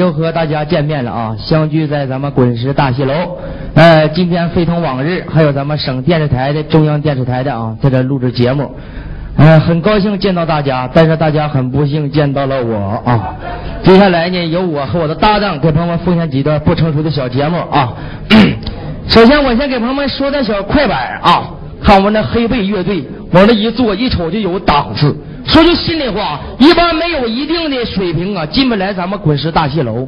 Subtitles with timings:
[0.00, 1.36] 又和大家见面了啊！
[1.38, 3.12] 相聚在咱们滚石大戏楼。
[3.74, 8.74] 呃，今天非同往日，还有咱们省电视台的、中央电视台的啊，在这录制节目。
[9.36, 13.36] 呃，很高兴见到大家，但是大家很不幸见到了我啊。
[13.82, 17.92] 接下来呢，由我和我的搭档给朋友们奉献几段不成熟的小节目啊。
[19.06, 21.50] 首先，我先给朋友们说点小快板啊。
[21.82, 25.14] 看我们那黑背乐队往那一坐，一瞅就有档次。
[25.44, 30.06] 说句心里话，一般没有一定的水平啊，进不来咱们滚石大戏楼。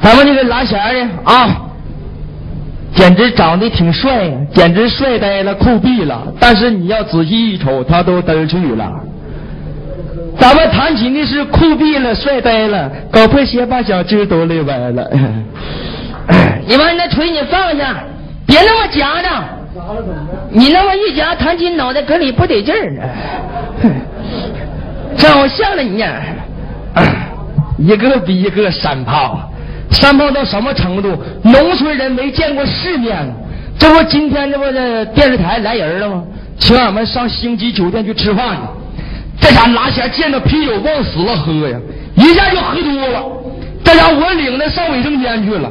[0.00, 1.48] 咱们这个蓝弦的啊，
[2.94, 6.22] 简直长得挺帅，简直帅呆了，酷毙了。
[6.38, 8.92] 但是你要仔细一瞅，他都嘚去了。
[10.38, 15.10] 咱们弹琴的是酷毙了，帅呆了，搞破鞋把小鸡都累歪了。
[16.66, 18.04] 你把你那锤你放下，
[18.46, 19.28] 别那么夹着。
[20.50, 23.02] 你那么一夹弹琴，脑袋搁里不得劲儿呢。
[25.16, 26.04] 照相了你，
[27.78, 29.50] 一个比一个山炮，
[29.90, 31.16] 山炮到什么程度？
[31.42, 33.18] 农村人没见过世面。
[33.78, 36.22] 这不今天这不这电视台来人了吗？
[36.58, 38.62] 请俺们上星级酒店去吃饭去。
[39.40, 41.76] 这家拿钱见到啤酒往死了喝呀，
[42.14, 43.24] 一下就喝多了。
[43.82, 45.68] 这家我领他上卫生间去了。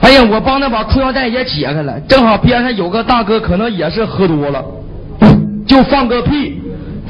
[0.00, 4.64] 哎呀，我帮他把裤腰带也解开了，正好边上有个大哥，可能也是喝多了，
[5.66, 6.61] 就放个屁。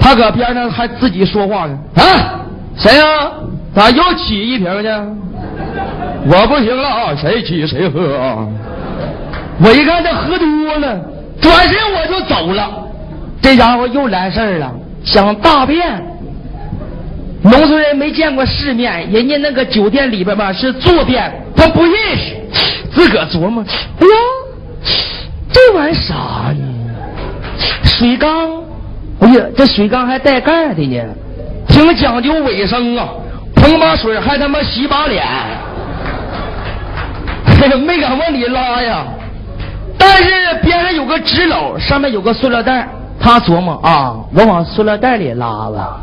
[0.03, 2.41] 他搁边上还自己说话呢啊！
[2.77, 3.05] 谁呀？
[3.75, 4.89] 咋又起一瓶去？
[6.29, 7.15] 我不行了啊！
[7.17, 8.47] 谁起谁喝啊！
[9.65, 10.47] 我一看他喝多
[10.79, 11.01] 了，
[11.41, 12.69] 转身我就走了。
[13.41, 14.73] 这家伙又来事儿了，
[15.05, 16.05] 想大便。
[17.43, 22.37] 农村人没见过世面，人家那个酒店里边吧是坐便，他不认识，
[22.93, 23.65] 自个琢磨：
[24.01, 24.13] 哎呀，
[25.53, 26.65] 这玩意啥呢？
[27.85, 28.62] 水缸。
[29.23, 31.03] 哎呀，这水缸还带盖的呢，
[31.69, 33.09] 挺讲究卫生啊！
[33.55, 35.25] 捧把水还他妈洗把脸，
[37.47, 39.05] 哎呀，没敢往里拉呀。
[39.97, 40.25] 但是
[40.63, 42.89] 边上有个纸篓，上面有个塑料袋，
[43.21, 46.01] 他琢磨啊，我往塑料袋里拉吧。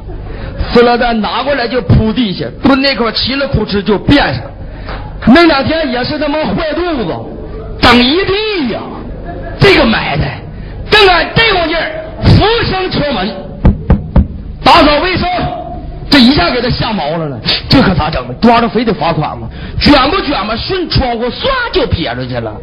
[0.72, 4.42] 塑料袋拿过来就铺地下，蹲那块嘁了扑哧就变上。
[5.28, 7.14] 那两天也是他妈坏肚子，
[7.82, 8.80] 整一地呀。
[9.60, 10.40] 这个埋汰，
[10.90, 12.06] 正赶这功劲儿。
[12.24, 13.34] 浮生敲门，
[14.64, 15.28] 打扫卫生，
[16.10, 17.40] 这一下给他吓毛了了。
[17.70, 18.24] 这可咋整？
[18.42, 19.48] 抓着非得罚款吗？
[19.80, 20.56] 卷不卷吧？
[20.56, 22.54] 顺窗户唰就撇出去了。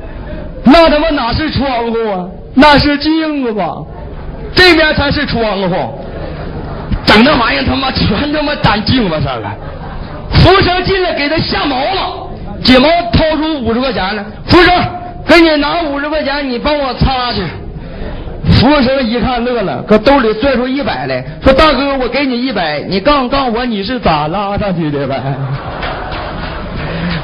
[0.64, 2.26] 那他妈哪是窗户啊？
[2.54, 3.76] 那是镜子吧？
[4.54, 5.98] 这边才是窗户。
[7.06, 9.54] 整那玩意儿他妈全他妈粘镜子上了。
[10.32, 12.28] 服务生进来给他吓毛了，
[12.62, 14.24] 紧忙掏出五十块钱来。
[14.46, 14.74] 服务生，
[15.26, 17.42] 给你拿五十块钱，你帮我擦去。
[18.56, 25.20] 服务生一看乐了，搁兜里拽出一百来，说：“大哥，我给你一百，你告诉告诉我你是咋拉上去的呗？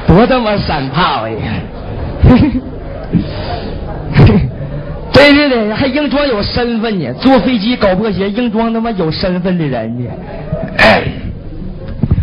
[0.06, 1.36] 多他妈山炮呀！
[5.12, 7.12] 真是的，还硬装有身份呢。
[7.14, 10.10] 坐飞机搞破鞋，硬装他妈有身份的人呢。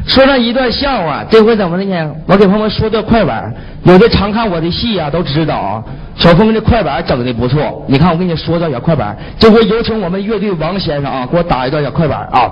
[0.09, 2.11] 说上一段笑话，这回怎么的呢？
[2.25, 3.53] 我给朋友们说段快板，
[3.83, 5.83] 有的常看我的戏啊，都知道啊。
[6.15, 12.51] 小峰这快板整的不错，你看我跟你说段小快板，这回有请我们乐队王先生啊，给我打一段小快板啊。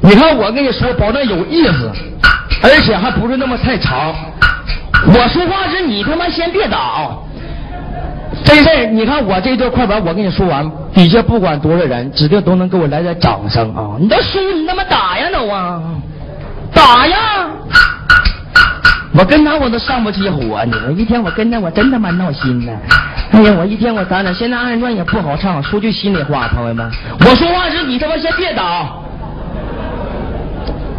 [0.00, 1.92] 你看我跟你说，保证有意思，
[2.62, 4.14] 而且还不是那么太长。
[5.08, 7.18] 我说话是你他妈先别打啊！
[8.42, 13.96] 真事你看我这段快板，我跟你说完，底下不管多少人，指定都能给我来点掌声啊！
[14.00, 15.82] 你都输，你他妈打呀都啊！
[16.82, 17.46] 打呀！
[19.14, 20.76] 我跟他我都上不起火呢。
[20.96, 22.72] 一天我跟他我真他妈闹心呢。
[23.30, 25.62] 哎呀，我一天我咱俩现在二人转也不好唱。
[25.62, 26.90] 说句心里话，朋友们，
[27.20, 28.88] 我说话时你他妈先别打。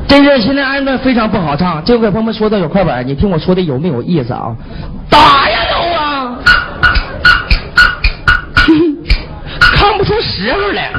[0.07, 1.83] 真是现在二人转非常不好唱。
[1.83, 4.55] 这回朋友们说的有快板，你听我说的有没有意思啊？
[5.09, 6.37] 打呀都啊！
[9.59, 10.93] 看不出时候来。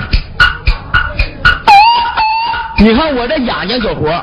[2.81, 4.23] 你看我这眼睛有活。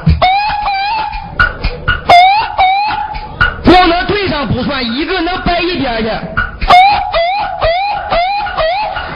[3.71, 6.09] 光能对上不算，一个能掰一边去。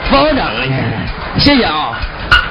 [0.08, 0.50] 不好整啊，
[1.38, 1.92] 谢谢啊。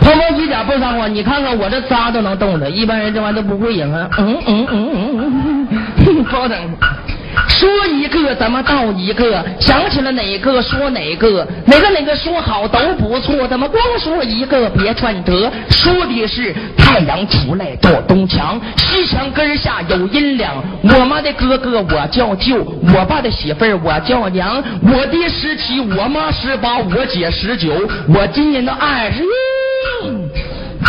[0.01, 4.07] 泡沫机甲不撒谎，你看看我这渣都能动的，一般人这玩意都不会赢啊。
[4.19, 6.57] 嗯嗯嗯嗯嗯，不好整。
[7.47, 15.51] 说一个咱们道一个，想起了哪个说哪个，哪个哪个说好都不错，咱们光说一个别串得？
[15.69, 20.63] 说的是太阳出来照东墙，西墙根下有阴凉。
[20.83, 24.63] 我妈的哥哥我叫舅，我爸的媳妇儿我叫娘。
[24.81, 27.73] 我爹十七，我妈十八，我姐十九，
[28.13, 29.27] 我今年都二十一，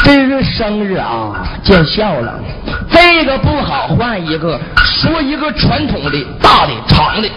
[0.05, 2.39] 这是生日啊，见笑了。
[2.91, 4.61] 这个不好，换一个。
[4.85, 7.29] 说一个传统的大的长的。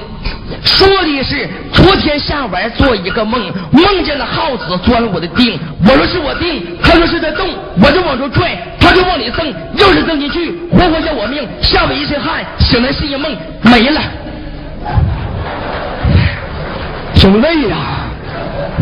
[0.64, 3.40] 说的是昨天下午做一个梦，
[3.72, 5.58] 梦见了耗子钻了我的腚。
[5.86, 7.48] 我说是我腚，他说是在洞，
[7.82, 12.44] 我就往出拽，他就往里蹬，又是蹬进去，活活要我命，吓我一身汗。
[12.60, 14.02] 醒来是一梦，没了。
[17.14, 17.78] 挺累呀，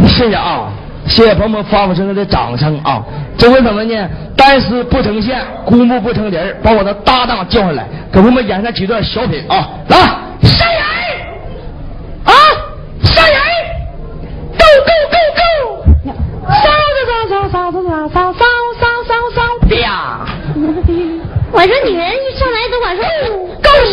[0.07, 0.71] 谢谢啊，
[1.07, 3.01] 谢谢朋友们发不出来的掌声啊！
[3.37, 4.09] 这回怎么呢？
[4.35, 9.69] 单丝不成线，孤木不成林把我的搭档叫上来，给我们演上几段小品啊！
[9.87, 9.97] 来，
[10.43, 10.81] 杀人
[12.25, 12.33] 啊！
[13.03, 13.35] 杀人
[14.59, 15.41] ！Go go go go！
[16.51, 16.55] 杀
[17.07, 18.43] 杀杀杀杀杀杀
[18.79, 19.39] 杀杀杀！
[19.67, 20.27] 啪！
[21.51, 23.03] 我说女人一上来都管说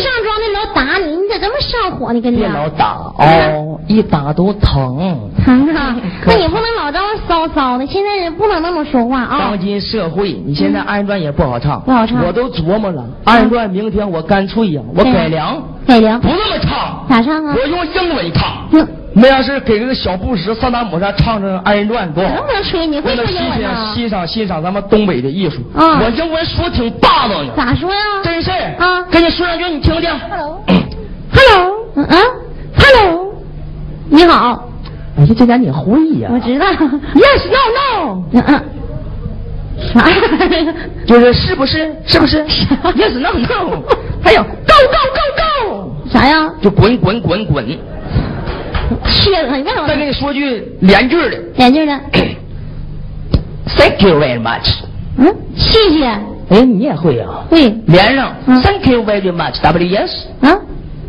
[0.01, 2.21] 上庄的老打你，你咋这么上火呢？
[2.21, 5.29] 跟你别老打哦，一打都疼。
[5.43, 5.95] 疼啊！
[6.25, 9.37] 那你不能老这么骚骚的，现在人不能那么说话啊。
[9.39, 12.25] 当今社会，你现在二人转也不好唱，不好唱。
[12.25, 17.05] 我都琢磨了，二人转明天我干脆呀，我改良，改良，不那么唱。
[17.07, 17.55] 咋唱啊？
[17.55, 18.87] 我用英文唱。
[19.17, 22.35] 没要是给这个小布什萨达姆上唱唱二人转多好。
[22.35, 22.85] 能不能吹？
[22.85, 23.93] 你会说英文吗？
[23.95, 25.61] 欣赏欣赏咱们东北的艺术。
[25.73, 26.01] 啊。
[26.03, 27.49] 我英文说挺霸道的。
[27.55, 28.01] 咋说呀？
[28.21, 28.51] 真是。
[28.51, 29.01] 啊。
[29.09, 30.09] 跟你说两句，你听听。
[30.29, 30.61] Hello。
[31.31, 31.73] Hello。
[31.95, 32.17] 嗯嗯。
[32.77, 33.33] Hello。
[34.09, 34.67] 你好。
[35.17, 36.29] 哎呀，这点你会呀？
[36.29, 36.65] 我知道。
[36.67, 38.23] Yes, no, no。
[38.33, 38.63] 嗯嗯。
[39.93, 40.09] 啥？
[41.07, 41.95] 就是是不是？
[42.05, 43.81] 是不是？Yes, no, no。
[44.21, 46.09] 还有 Go, Go, Go, Go。
[46.11, 46.51] 啥呀？
[46.61, 47.79] 就滚滚滚滚。
[49.05, 51.37] 切了，你干再跟你说句连句的。
[51.55, 51.99] 连句的。
[53.77, 54.69] Thank you very much。
[55.17, 56.05] 嗯，谢谢。
[56.49, 57.45] 哎，你也会啊？
[57.49, 57.69] 会。
[57.87, 58.35] 连上。
[58.61, 59.59] Thank you very much.
[59.61, 60.11] W yes。
[60.41, 60.57] 啊。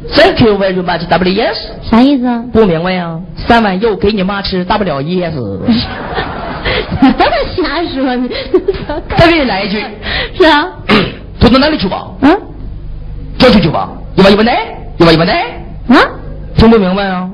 [0.09, 1.07] Thank you very much.
[1.09, 1.57] W yes。
[1.83, 2.43] 啥意思啊？
[2.53, 3.21] 不明白呀？
[3.37, 5.61] 三碗肉给你妈吃，大不了噎死。
[7.57, 8.29] 瞎说呢。
[9.17, 9.85] 再给你来一句。
[10.35, 10.69] 是啊。
[11.39, 12.07] 土豆哪里去吧？
[12.23, 12.41] 嗯。
[13.39, 13.91] 郊区去吧？
[14.15, 14.67] 一万一万来，
[14.99, 15.43] 一万一万来。
[15.89, 15.97] 啊？
[16.57, 17.29] 听不明白啊？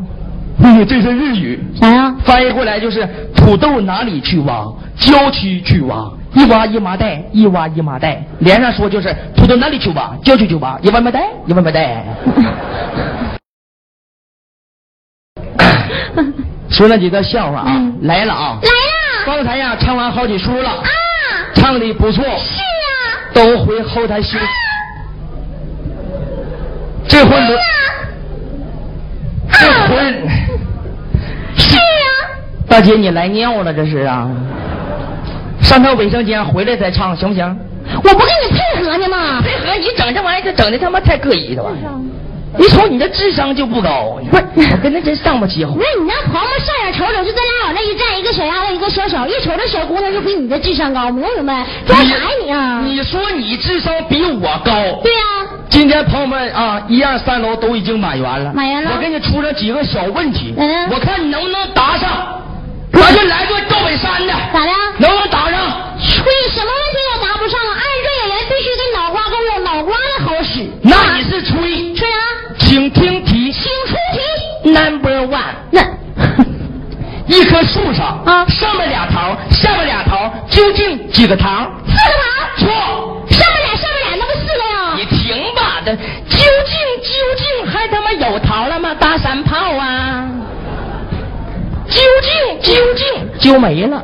[0.65, 1.59] 嗯，这是日语。
[1.81, 2.15] 啥呀？
[2.25, 3.05] 翻译过来就是
[3.35, 4.65] 土豆哪里去挖？
[4.97, 8.23] 郊区去挖，一挖一麻袋，一挖一麻袋。
[8.39, 10.17] 连上说就是土豆哪里去挖？
[10.23, 12.05] 郊区去挖，一挖麻袋，一挖麻袋。
[16.71, 18.59] 说那几个笑话啊，来了啊！
[18.63, 18.75] 来了。
[19.27, 20.71] 刚才呀，唱完好几出了。
[20.71, 20.83] 啊。
[21.55, 22.25] 唱的不错。
[22.25, 22.37] 是啊。
[23.35, 24.45] 都回后台休息。
[27.09, 27.59] 这回轮。
[29.51, 29.97] 这回。
[32.73, 34.27] 大姐，你来尿了这是啊？
[35.61, 37.59] 上趟卫生间回来再唱行不行？
[37.97, 39.43] 我不跟你配合呢吗？
[39.43, 41.71] 配合你整这玩意儿，整的他妈太膈应了吧。
[42.57, 44.19] 你瞅你这智商就不高，
[44.55, 45.67] 不是我跟他真上不起。
[45.67, 51.67] 不是你那朋友们上眼瞅瞅，就咱俩往那一站，一个小丫头，一个小小，一瞅这小姑娘就比你的智商高，明不明白？
[51.87, 52.83] 装啥呀你啊？
[52.87, 54.73] 你说你智商比我高？
[55.03, 55.21] 对呀。
[55.69, 58.51] 今天朋友们啊，一二三楼都已经满员了。
[58.55, 58.93] 满员了。
[58.95, 62.09] 我给你出了几个小问题，嗯，我看你能不能答上。
[62.93, 64.73] 咱就来个赵本山的，咋的？
[64.99, 65.59] 能不能答上？
[65.99, 67.71] 吹什么问题也答不上啊！
[67.75, 70.69] 二人转演员必须得脑瓜跟我，脑瓜子好使。
[70.83, 71.95] 那你是吹？
[71.95, 72.19] 吹啊！
[72.59, 74.71] 请听题，请出题。
[74.71, 75.83] Number one，那
[77.27, 81.71] 一棵树上啊，上面俩桃，下面俩桃，究竟几个桃？
[81.87, 82.22] 四个
[92.63, 94.03] 竟究竟就没了，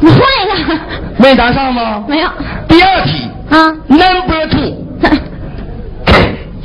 [0.00, 0.78] 你换一个，
[1.18, 2.04] 没答上吗？
[2.08, 2.28] 没有。
[2.68, 4.86] 第二题啊，Number two，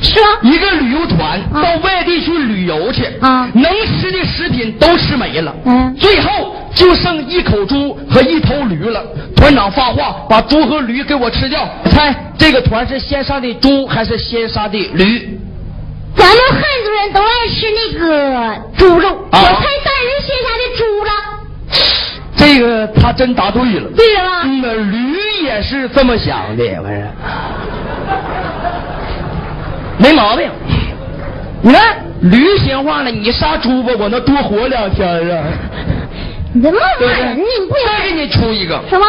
[0.01, 0.21] 说？
[0.43, 9.03] 一个旅游团到外地去旅游去啊，能吃的食品都吃没了，嗯，最后就剩一口猪和一头驴了。
[9.35, 11.67] 团长发话，把猪和驴给我吃掉。
[11.89, 15.39] 猜这个团是先杀的猪还是先杀的驴？
[16.15, 20.56] 咱们汉族人都爱吃那个猪肉，啊我猜当然是先杀。
[22.37, 24.43] 这个他真答对了，对了吗？
[24.61, 26.93] 那驴也是这么想的，我说
[29.97, 30.49] 没毛病。
[31.63, 35.43] 你看驴闲话了，你杀猪吧，我能多活两天啊。
[36.53, 39.05] 你这么骂人，你不再给你出一个什么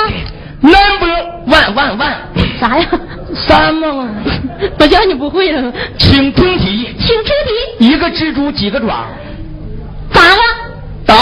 [0.61, 1.15] ？Number
[1.47, 2.15] one one one，
[2.59, 2.87] 啥呀？
[3.35, 4.09] 三吗？
[4.81, 5.73] 我叫你不会了。
[5.99, 7.87] 请听题，请出题。
[7.87, 9.05] 一个蜘蛛几个爪？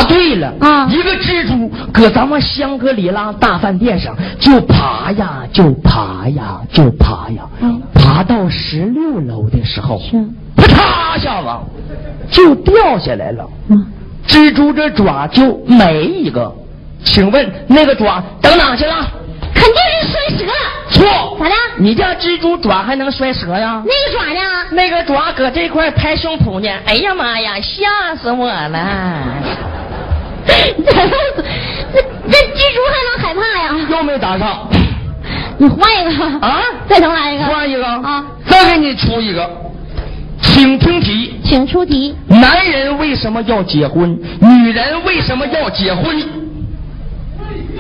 [0.09, 0.53] 对了。
[0.61, 0.87] 啊。
[0.91, 7.43] 一个蜘蛛搁咱们香格里拉大饭店上就爬呀，就爬呀，就爬呀。
[7.61, 7.81] 嗯。
[7.95, 10.17] 爬到十六楼的时候，是。
[10.57, 11.49] 啪嚓下子
[12.31, 13.49] 就掉下来了。
[13.69, 13.87] 嗯。
[14.27, 16.53] 蜘蛛这爪就没一个，
[17.05, 18.95] 请问那个爪等哪去了？
[19.55, 20.53] 肯定是摔折了。
[20.91, 21.37] 错。
[21.39, 21.55] 咋的？
[21.79, 23.83] 你家蜘蛛爪还能摔折呀？
[23.85, 24.41] 那个爪呢？
[24.73, 26.69] 那个爪搁这块拍胸脯呢。
[26.87, 28.79] 哎呀妈呀，吓死我了！
[30.47, 30.53] 这
[32.31, 33.87] 这蜘蛛还能害怕呀？
[33.91, 34.69] 又没打上。
[35.59, 36.63] 你换一个啊！
[36.89, 37.45] 再重来一个。
[37.45, 38.25] 换一个啊！
[38.47, 39.49] 再给你出一个，
[40.43, 41.41] 请听题。
[41.45, 42.15] 请出题。
[42.29, 44.19] 男人为什么要结婚？
[44.41, 46.21] 女人为什么要结婚？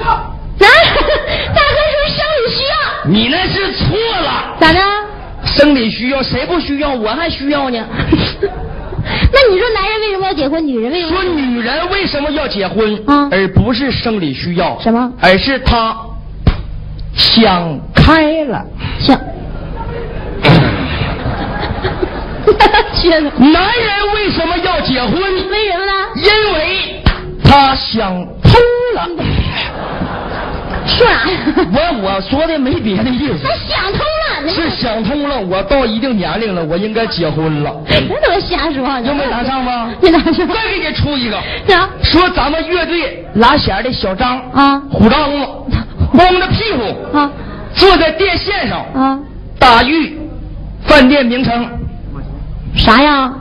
[0.02, 0.32] 啊！
[0.58, 2.74] 大哥说生理需要。
[3.04, 4.56] 你那是错了。
[4.58, 4.80] 咋的？
[5.44, 6.92] 生理需要谁不需要？
[6.92, 7.78] 我还需要呢。
[9.32, 10.66] 那你说男人为什么要结婚？
[10.66, 11.22] 女人为什么？
[11.22, 13.02] 说女人为什么要结婚？
[13.06, 14.78] 啊，而不是生理需要。
[14.80, 15.12] 什么？
[15.20, 15.96] 而是她
[17.14, 18.64] 想开了。
[19.00, 19.18] 想。
[23.06, 25.12] 男人为什么要结婚？
[25.12, 25.92] 为什么呢？
[26.16, 27.02] 因为
[27.44, 28.52] 他想通
[28.94, 29.08] 了。
[30.86, 31.26] 说啥？
[31.72, 33.38] 我我说的没别的意思。
[33.44, 34.48] 他想通了。
[34.48, 37.74] 是想通了，我到一定年龄了，我应该结婚了。
[37.88, 39.00] 那怎么瞎说？
[39.00, 39.90] 又没拿上吗？
[40.00, 40.46] 没拿上。
[40.46, 41.38] 再给你出一个。
[41.66, 41.88] 啥？
[42.02, 45.46] 说咱们乐队拉弦的小张啊，虎张子，
[46.12, 47.30] 光着屁股啊，
[47.74, 49.18] 坐在电线上啊，
[49.58, 50.16] 打玉
[50.82, 51.68] 饭店名称
[52.76, 53.32] 啥呀？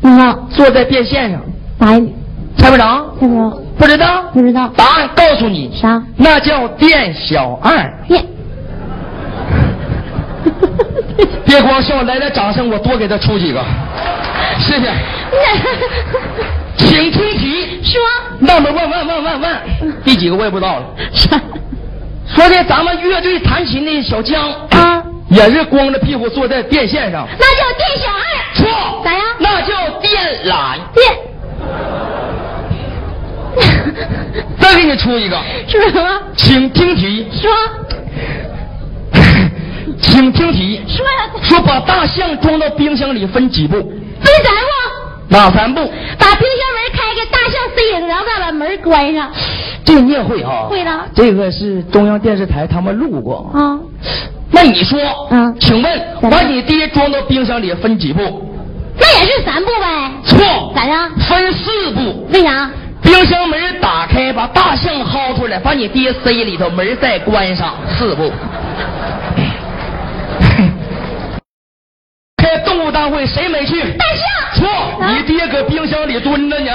[0.00, 1.40] 你看，坐在电线上，
[1.78, 1.98] 答
[2.56, 3.14] 猜不着？
[3.20, 3.50] 猜不着？
[3.78, 4.22] 不知道？
[4.32, 4.68] 不知道。
[4.76, 5.70] 答案告诉你。
[5.74, 6.02] 啥？
[6.16, 7.92] 那叫店小二。
[8.08, 8.24] 店。
[11.44, 13.62] 别光笑，来点掌声，我多给他出几个，
[14.58, 14.92] 谢谢。
[16.76, 17.80] 请听题。
[17.82, 18.00] 说。
[18.40, 19.58] 那么问问问问问，
[20.04, 20.86] 第几个我也不知道了。
[21.12, 21.40] 啥？
[22.26, 27.28] 说的咱们乐队弹琴的小江啊，也是光着屁股坐在电线上。
[27.38, 28.54] 那叫店小二。
[28.54, 29.02] 错。
[29.04, 29.22] 咋样？
[29.38, 30.12] 那叫电
[30.46, 30.78] 缆。
[30.92, 31.16] 电。
[34.60, 35.36] 再给你出一个。
[35.68, 36.20] 说什么？
[36.36, 37.26] 请听题。
[37.32, 37.50] 说。
[40.00, 40.80] 请听题。
[40.88, 41.30] 说呀。
[41.42, 43.76] 说把大象装到冰箱里分几步？
[43.76, 44.70] 分三步。
[45.28, 45.80] 哪三步？
[46.18, 49.30] 把冰箱门开开，大象塞影，然后再把门关上。
[49.84, 50.66] 这个你也会啊？
[50.68, 51.06] 会了。
[51.14, 53.50] 这个是中央电视台他们录过。
[53.54, 53.78] 啊。
[54.50, 54.98] 那你说？
[55.30, 55.54] 嗯。
[55.58, 58.20] 请问，把你爹装到冰箱里分几步？
[58.98, 60.12] 那也是三步呗。
[60.24, 60.72] 错。
[60.74, 61.10] 咋的？
[61.28, 62.26] 分四步。
[62.32, 62.70] 为啥？
[63.04, 68.32] 冰箱门打开，把大象薅出来，把你爹塞里头，门再关上，四步。
[72.38, 73.92] 开动物大会谁没去？
[73.92, 74.24] 大象。
[74.54, 74.68] 错，
[75.06, 76.72] 你爹搁冰箱里蹲着呢。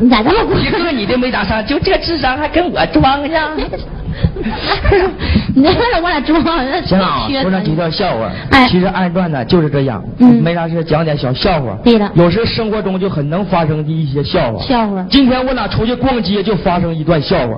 [0.00, 0.56] 你咋这么过？
[0.58, 3.56] 一个你都没打上，就这智商还跟我装上？
[5.54, 6.42] 你那我俩装？
[6.84, 8.30] 行啊，说上几条笑话。
[8.50, 11.76] 哎，其实二段呢就是这样，嗯，没啥事讲点小笑话。
[11.84, 14.62] 对了，有时生活中就很能发生的一些笑话。
[14.62, 15.04] 笑话。
[15.10, 17.54] 今天我俩出去逛街就发生一段笑话，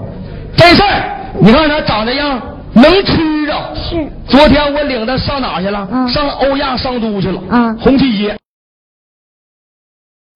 [0.57, 1.03] 真事儿。
[1.41, 2.41] 你看他长这样，
[2.75, 3.55] 能吃着。
[3.75, 4.07] 是。
[4.27, 5.89] 昨天我领他上哪去了？
[5.91, 6.09] 嗯。
[6.09, 7.41] 上欧亚商都去了。
[7.51, 7.77] 嗯。
[7.79, 8.37] 红旗街。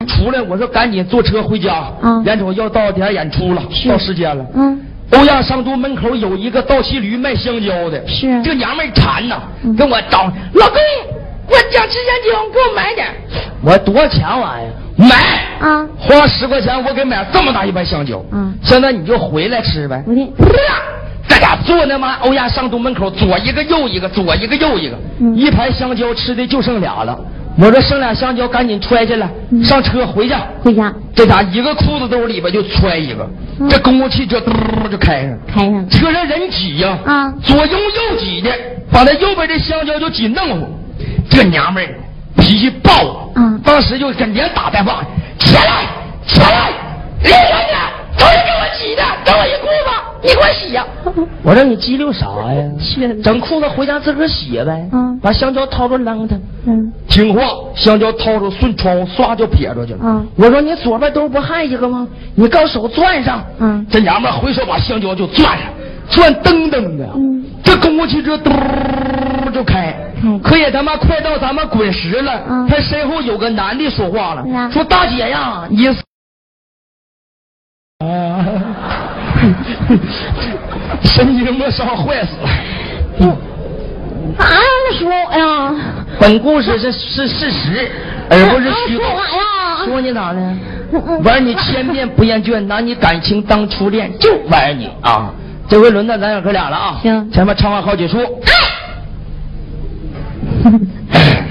[0.07, 1.85] 出来，我说赶紧坐车回家。
[2.03, 2.25] 嗯。
[2.25, 4.45] 眼瞅要到点演出了，到时间了。
[4.55, 4.81] 嗯。
[5.13, 9.41] 欧亚商都门口有一个倒骑驴卖香蕉的，是这娘们馋呐，
[9.77, 10.79] 跟我找老公，
[11.49, 13.07] 我想吃香蕉，给我买点。
[13.63, 14.73] 我多少钱玩意儿？
[14.99, 15.17] 买
[15.61, 15.87] 啊！
[15.99, 18.23] 花十块钱我给买这么大一盘香蕉。
[18.33, 20.03] 嗯，现在你就回来吃呗。
[20.05, 20.27] 不对，
[21.29, 24.97] 在家坐那妈欧亚商都门口，左一个右一个，左一个右一个，
[25.35, 27.19] 一盘香蕉吃的就剩俩了。
[27.59, 29.29] 我说剩俩香蕉，赶紧揣去了，
[29.65, 30.35] 上车回去。
[30.63, 30.93] 回家。
[31.15, 33.27] 这家一个裤子兜里边就揣一个，
[33.71, 34.53] 这公共汽车嘟
[34.91, 35.39] 就开上。
[35.47, 35.89] 开上。
[35.89, 38.51] 车上人挤呀，啊，左拥右挤的，
[38.93, 40.69] 把那右边这香蕉就挤弄乎。
[41.31, 41.89] 这娘们儿
[42.37, 42.93] 脾气暴，
[43.35, 45.03] 啊，当时就跟连打带骂
[45.41, 45.87] ：“起来，
[46.27, 46.71] 起来，
[47.23, 48.19] 离开你！
[48.19, 49.86] 都是给我挤的，给我一裤子，
[50.27, 50.85] 你给我洗呀！
[51.45, 52.69] ”我说你激溜啥呀？
[53.23, 54.89] 整裤子回家自个儿洗呗。
[54.93, 56.37] 嗯，把香蕉掏出扔它。
[56.67, 57.43] 嗯，听话，
[57.77, 60.01] 香蕉掏出顺窗户唰就撇出去了。
[60.03, 62.09] 嗯，我说你左边兜不还一个吗？
[62.35, 63.45] 你搞手攥上。
[63.61, 65.69] 嗯，这娘们回手把香蕉就攥上，
[66.11, 67.09] 攥噔噔的。
[67.15, 68.51] 嗯，这公共汽车嘟
[69.55, 69.95] 就开。
[70.25, 72.43] 嗯，可也他妈快到咱们滚石了。
[72.49, 75.87] 嗯，他身后有个男的说话了，说大姐呀，你。
[78.05, 78.45] 啊，
[81.03, 82.49] 神经末梢坏死了。
[83.21, 83.37] 嗯，
[84.39, 84.61] 啥呀？
[84.99, 85.75] 说我呀？
[86.19, 87.91] 本故事是是事实，
[88.31, 89.05] 而不是虚构。
[89.85, 90.41] 说你咋的？
[91.25, 95.31] 玩你千遍不厌倦，拿你感情当初恋，就玩你啊！
[95.69, 96.99] 这回轮到咱哥俩了啊！
[97.03, 98.19] 行，前面唱完好几出。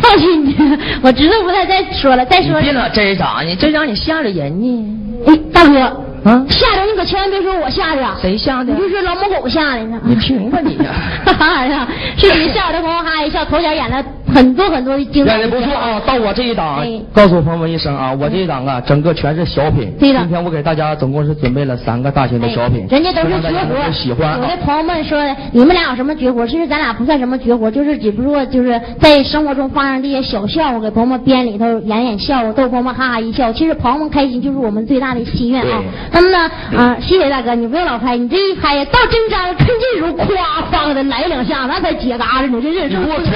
[0.02, 0.56] 放心，
[1.02, 2.60] 我知道不太再说了，再说。
[2.62, 3.56] 别老真啥呢？
[3.58, 4.98] 这让你吓着人呢。
[5.28, 8.80] 哎，大哥，啊吓着你可千万别说我吓的，谁吓的你？
[8.80, 10.02] 就是老母狗吓的呢。
[10.04, 10.92] 你听吧你呀。
[11.26, 14.04] 哈哈，是你吓得红红哈一笑，头前演了
[14.34, 16.02] 很多很多精彩不错啊！
[16.06, 19.92] 到我这一档哎，告诉朋友们一声啊，我这一档啊，整个全是小品。
[20.00, 24.58] 对的今天我给大家总共是准备了三个大型的小品，哎人家都是绝活喜欢啊有的。
[24.64, 26.46] 朋友们说，你们俩有什么绝活？
[26.48, 33.54] 其实咱俩不算什么绝活，就是只不过就是在生活中发生这些小笑话，给朋友们编里头演演笑话，逗朋友们哈哈一笑。
[33.54, 36.22] 其实朋友们开心就是我们最大的心愿啊对。
[36.22, 42.86] 那么呢，啊，谢谢大哥，你不用老拍，你这一拍呀，到真章趁这时候夸放的来两下，那才结嘎子呢，真是。
[42.86, 43.34] 你给我停！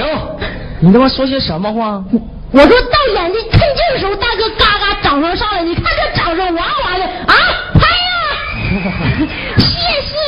[0.80, 2.02] 你他妈说些什么话？
[2.52, 7.34] 我说到眼睛趁这个时候，大哥嘎嘎掌声上来，你看这掌声哇哇的啊，
[7.74, 9.28] 拍呀！
[9.56, 9.64] 谢
[10.02, 10.18] 谢。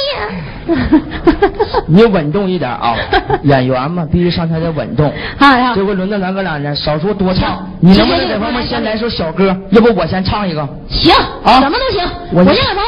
[1.88, 2.94] 你稳重一点啊！
[3.42, 5.12] 演员嘛，必须上台得稳重。
[5.36, 7.68] 好呀这回轮到咱哥俩呢，少说多唱。
[7.80, 9.56] 你能不能给朋友们先来首小歌？
[9.70, 10.66] 要不我先唱一个？
[10.88, 11.12] 行，
[11.42, 12.08] 啊什么都行。
[12.32, 12.84] 我我先给朋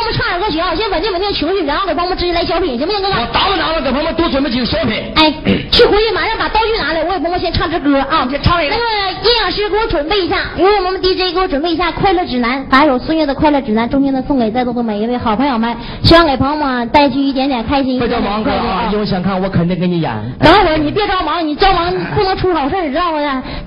[0.59, 3.15] 友们唱点歌曲啊，先稳定稳定情绪，然后给朋友们直接来小品，行不行，哥哥？
[3.21, 5.03] 我打扮打扮，给朋友们多准备几个小品。
[5.17, 5.33] 哎，
[5.71, 8.27] 去回去马上把道具拿来，我给朋友们先唱支歌啊。
[8.31, 17.99] 先唱一个那个音响师给我准备一下，因为我们 DJ 给我准备一下《快乐指南》，把一首孙悦的《快乐指南》衷心的送给在座的每一位好朋友们，希望给朋友们带去一点点开心。
[17.99, 18.91] 别着忙，哥啊！
[18.93, 20.13] 有想看我肯定给你演。
[20.41, 23.19] 等会儿你别着忙，你着忙不能出好事儿知道不？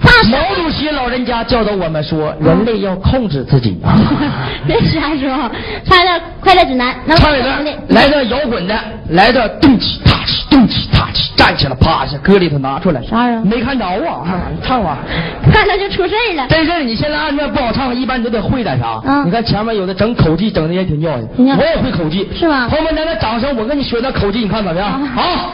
[0.02, 3.95] 他毛主席老人家教导我们说，人类要控制自己啊。
[4.67, 5.50] 别瞎说，
[5.88, 6.73] 快乐《快乐指
[7.15, 8.75] 唱一段，来段摇滚的，
[9.09, 13.01] 来段动起踏起，动起踏起，站起来趴下，搁里头拿出来。
[13.03, 14.23] 啥呀没看着啊？
[14.63, 14.97] 唱吧。
[15.51, 16.45] 看着就出事儿了。
[16.49, 19.01] 这事儿你现在按照不好唱，一般你都得会点啥。
[19.05, 21.27] 嗯你看前面有的整口技，整的也挺妙的。
[21.37, 24.89] 我也会口技，是吗朋友们，来点掌声，我跟你学点口技，你看怎么样？
[24.91, 25.53] 啊好，好，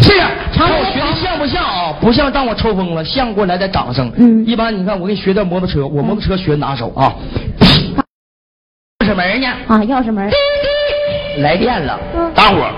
[0.00, 0.20] 谢谢。
[0.54, 1.94] 看我学的像不像啊？
[2.00, 4.10] 不像，当我抽风了，像给我来点掌声。
[4.16, 7.12] 嗯一般你看我给你学点摩托车，我摩托车学拿手啊。
[9.16, 9.46] 门呢？
[9.66, 10.30] 啊，钥匙门。
[11.38, 12.72] 来电了嗯，大伙儿。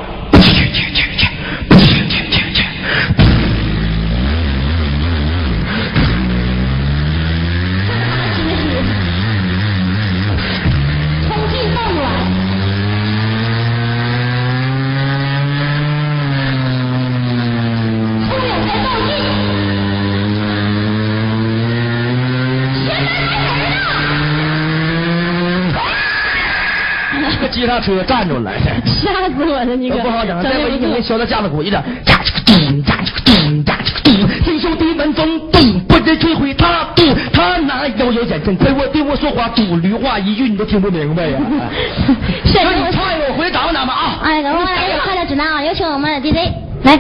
[27.81, 28.53] 车站住了，
[28.85, 30.43] 吓死我了，你可不好整。
[30.43, 38.57] 再我一给你的不削到架子鼓一点，炸这个咚，炸这个咚，炸这个咚，听兄弟们总咚，不知摧毁他咚，他拿腰腰眼神？
[38.57, 41.39] 对我对我说话嘟，驴话一句你都听不明白呀。
[42.45, 44.19] 是那你唱一个，我回去打扮打扮啊。
[44.23, 46.37] 哎，等会儿来快乐指南啊，有请我们的 DJ
[46.83, 46.99] 来，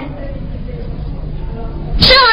[2.00, 2.28] 是吗？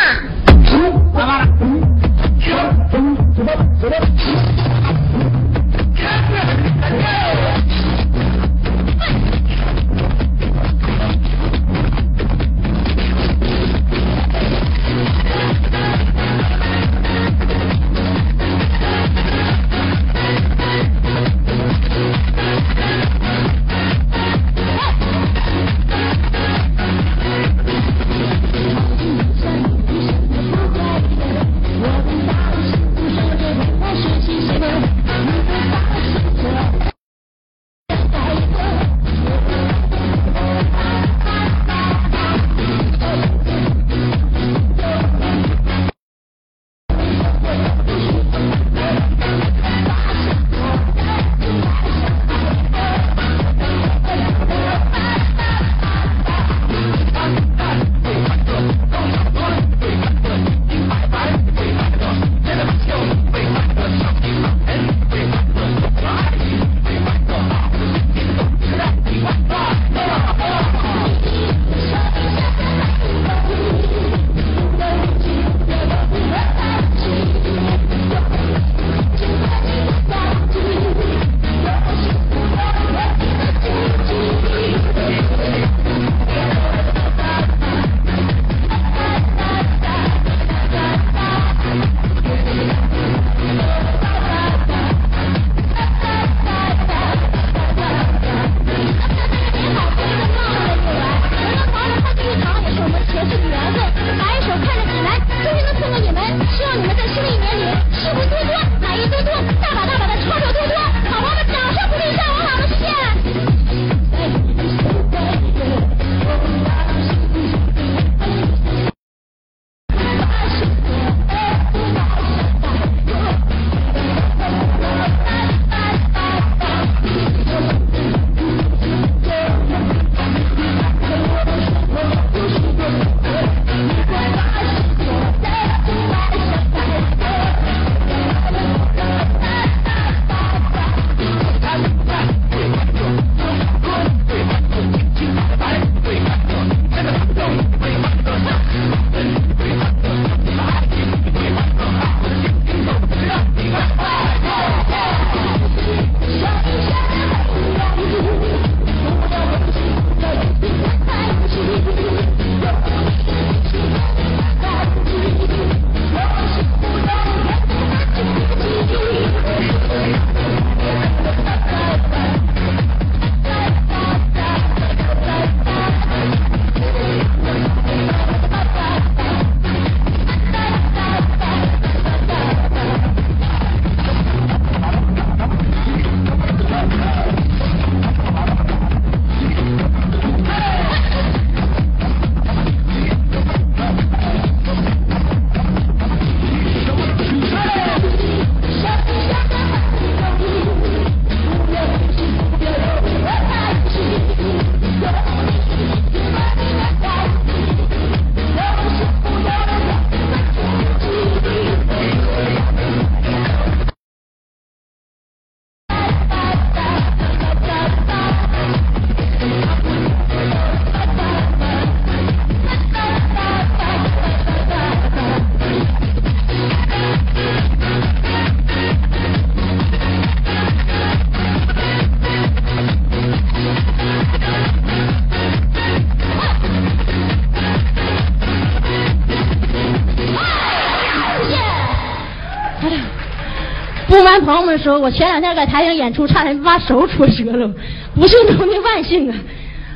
[244.86, 247.68] 说，我前两天在台上演出，差点把手戳折了，
[248.16, 249.36] 不幸中的万幸啊！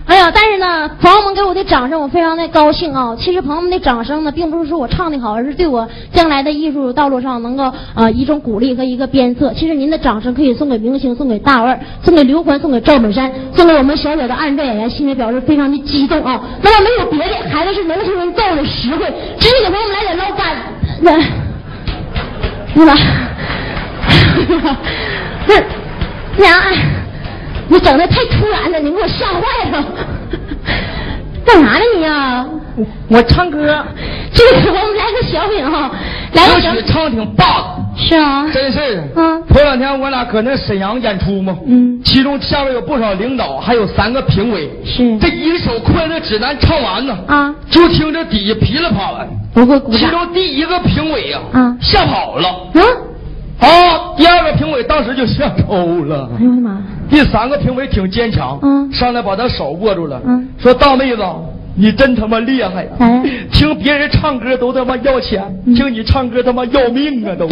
[0.07, 3.15] 哎呀，但是呢，朋友们给我的掌声，我非常的高兴啊！
[3.15, 9.53] 其实朋友们的掌声呢，并不是说我唱的好，而是对我将来的艺术道路上能够呃一种鼓励和一个鞭策。
[9.55, 16.41] 其实您的掌声可以送给明星，送给大腕，送给刘欢，送给赵本山，送给我们小小的二人转演员，心里表示非常的激动啊！
[16.63, 19.05] 那么没有别的，孩子是农村人，造的实惠，
[19.37, 20.55] 直接给朋友们来点捞干，
[21.01, 21.11] 那，
[22.73, 22.97] 对吧？
[25.47, 25.55] 那
[26.37, 26.57] 娘，
[27.67, 29.83] 你整的太突然了，你给我吓坏了。
[31.45, 32.45] 干啥呢你呀？
[33.09, 33.83] 我唱歌，
[34.33, 35.91] 这个时候我们来个小品哈，
[36.33, 39.03] 来个小歌曲唱的挺棒，是啊，真是。
[39.15, 44.69] 嗯头两天我俩搁那沈阳演出嘛，嗯其中下边有不少领导，还有三个评委。
[44.85, 52.47] 是这一首《快乐指南》唱完呢，啊，就听着底下噼里啪啦，不会鼓其中第一个评委呀，啊吓跑了。
[52.47, 52.81] 啊！
[53.59, 56.43] 啊，第二个评委当时就吓抽了哎。
[56.43, 56.81] 呦我的妈！
[57.09, 61.21] 第三个评委挺坚强，嗯上来把他手握住了，嗯说大妹子，
[61.75, 67.47] 你真他妈厉害呀、哎听别人唱歌都他妈要钱，嗯听你唱歌他妈要命啊都。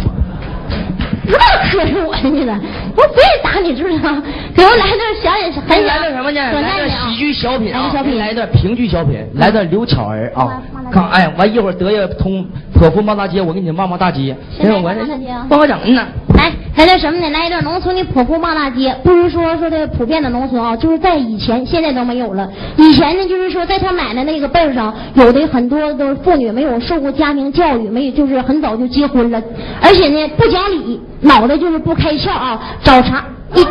[1.27, 2.59] 那可是我的呢，
[2.95, 4.09] 我不愿意打你，知不知道？
[4.55, 6.41] 给我来段小演很小来段什么呢？
[6.61, 10.61] 来段喜剧小品啊，来个小品来段评剧小品，来段刘巧儿啊
[10.91, 14.35] 看，哎，完一会儿德业通泼妇骂大街，我给你骂骂大街。
[14.57, 16.07] 现在我骂大街啊帮我整呢。
[16.35, 17.29] 来，来点什么呢？
[17.29, 22.47] 来一段农村的泼妇骂大街，不是说说的普遍的农村啊，就是在以前，现在都没有了。
[22.77, 29.41] 以前呢，就是说在他奶奶那个辈儿上，有的很多都是妇女没有受过家庭教育，没有就是很早就结婚了，
[29.81, 33.23] 而且呢不讲理，脑袋就是不开窍啊，找茬
[33.55, 33.61] 一。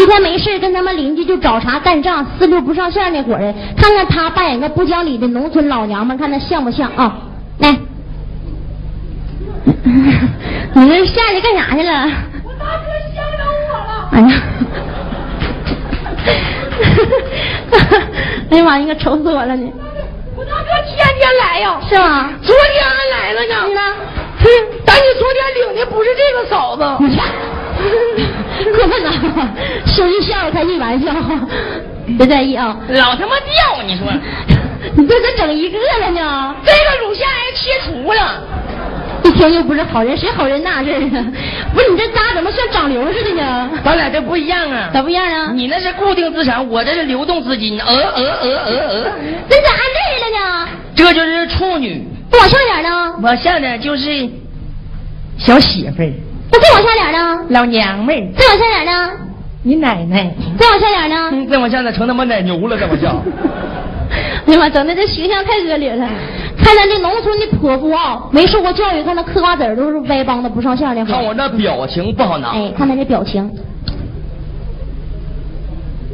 [0.00, 7.16] 一天没事跟他们邻居就找茬干仗，思路不上线那伙儿的，看看他扮演个不讲理的农村老娘们，看他像不像啊？
[7.60, 7.70] 来，
[10.74, 12.10] 你这下去干啥去了？
[12.44, 13.38] 我大哥吓着
[13.72, 13.92] 我了。
[14.12, 14.28] 哎呀，
[18.50, 19.72] 哎呀妈，应该愁死我了你，
[20.46, 22.30] 我大哥天天来呀，是吗？
[22.42, 23.54] 昨天还来了呢。
[23.66, 23.80] 你呢？
[24.38, 24.48] 哼，
[24.84, 26.82] 但你昨天领的不是这个嫂子。
[27.00, 27.26] 你看，
[28.72, 29.10] 过分了，
[29.86, 31.12] 说一笑开句玩笑，
[32.16, 32.76] 别在意啊。
[32.88, 34.06] 老他妈掉，你说
[34.94, 36.54] 你这咋整一个了呢？
[36.64, 38.40] 这个乳腺癌切除了，
[38.85, 38.85] 一
[39.36, 41.26] 听又不是好人，谁好人那事儿啊？
[41.74, 43.70] 不是你这渣怎么像长瘤似的呢？
[43.84, 45.52] 咱俩这不一样啊咋不一样啊？
[45.54, 47.78] 你那是固定资产，我这是流动资金。
[47.80, 49.12] 呃呃呃呃呃，
[49.48, 50.68] 那咋按这个了呢？
[50.94, 52.02] 这就是处女。
[52.30, 53.14] 不往下点呢？
[53.22, 54.28] 往下点就是
[55.38, 56.12] 小媳妇儿、
[56.50, 57.38] 那再往下点呢？
[57.50, 59.10] 老娘们儿、再往下点呢？
[59.62, 60.30] 你奶奶。
[60.58, 61.30] 再往下点呢？
[61.32, 63.14] 嗯，再往下点，成他妈奶牛了，再往下。
[64.46, 66.08] 哎呀妈，整的这形象太恶劣了！
[66.58, 72.50] 看咱这农村的泼妇啊，没受过教育，看那嗑瓜子儿都是歪帮的不上线的看我那表情不好拿。
[72.50, 73.50] 哎，看他这表情，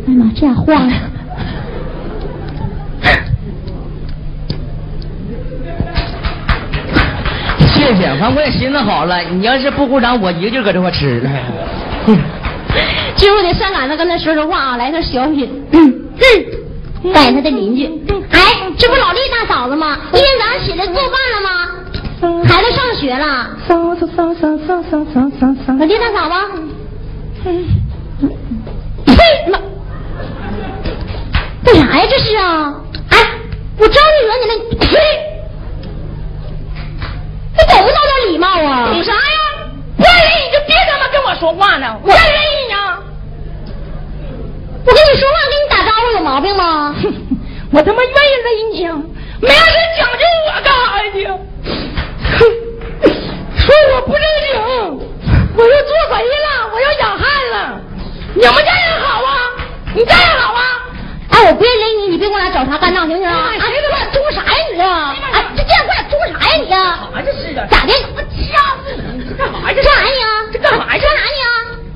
[0.07, 0.97] 哎呀妈，这样晃呀！
[7.75, 11.21] 谢谢，反正我也寻思好了，你要是不鼓掌，我一个劲儿搁这块吃。
[13.15, 15.49] 今儿我得上赶子跟他说说话啊，来个小品。
[15.73, 15.81] 嗯，
[16.19, 16.62] 扮
[17.12, 17.87] 带他的邻居。
[18.31, 18.38] 哎，
[18.79, 19.99] 这不老李大嫂子吗？
[20.12, 21.51] 今天早上起来做饭了吗？
[22.47, 23.51] 孩子上学了。
[23.69, 24.01] 老李
[25.99, 26.35] 大嫂子。
[27.45, 27.67] 呸。
[31.65, 32.07] 干啥呀？
[32.09, 32.73] 这是啊。
[33.11, 33.19] 哎，
[33.79, 34.53] 我招你惹你了？
[34.79, 34.87] 呸。
[37.55, 38.93] 你懂不懂点礼貌啊？
[38.93, 39.19] 懂啥呀？
[39.97, 40.15] 不愿意
[40.47, 41.99] 你就别他妈跟我说话呢。
[42.03, 42.19] 我愿意
[42.71, 43.01] 呀。
[44.85, 45.82] 我跟你说话，给你打。
[46.12, 46.94] 有毛病吗？
[47.72, 48.85] 我他妈愿意勒你，
[49.40, 51.27] 没让人讲究我干啥去？
[51.27, 52.38] 哼，
[53.57, 54.53] 说我不正经，
[55.57, 57.81] 我又做贼了，我要养汉了。
[58.35, 59.31] 你们家人好啊？
[59.94, 60.62] 你家人好啊？
[61.31, 63.27] 哎，我不愿意勒你，你别跟我俩找茬干仗，行不行？
[63.33, 65.16] 啊，哎谁给我俩装啥呀你啊？
[65.33, 67.09] 哎，这这样给我俩装啥呀你啊？
[67.14, 67.66] 啥这是啊？
[67.70, 67.92] 咋的？
[68.14, 69.25] 我掐死你！
[69.29, 69.75] 这干啥呀？
[69.75, 70.29] 干啥呀你啊？
[70.53, 70.87] 这干啥呀？
[70.90, 71.48] 干啥你啊？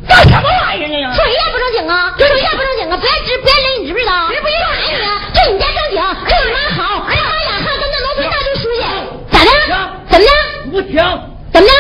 [0.09, 0.95] 干什么玩意儿呢？
[1.15, 2.15] 说人家不正经啊？
[2.17, 2.97] 说人家不正经啊？
[2.97, 4.29] 不愿直不愿勒你知不知道？
[4.29, 5.11] 谁不愿干啥呀你啊？
[5.35, 8.83] 这你家正经，对你妈好，哎呀妈养汉跟那农村大队书记，
[9.31, 9.51] 咋的？
[10.11, 10.31] 怎么的？
[10.71, 10.95] 不停，
[11.53, 11.73] 怎么的？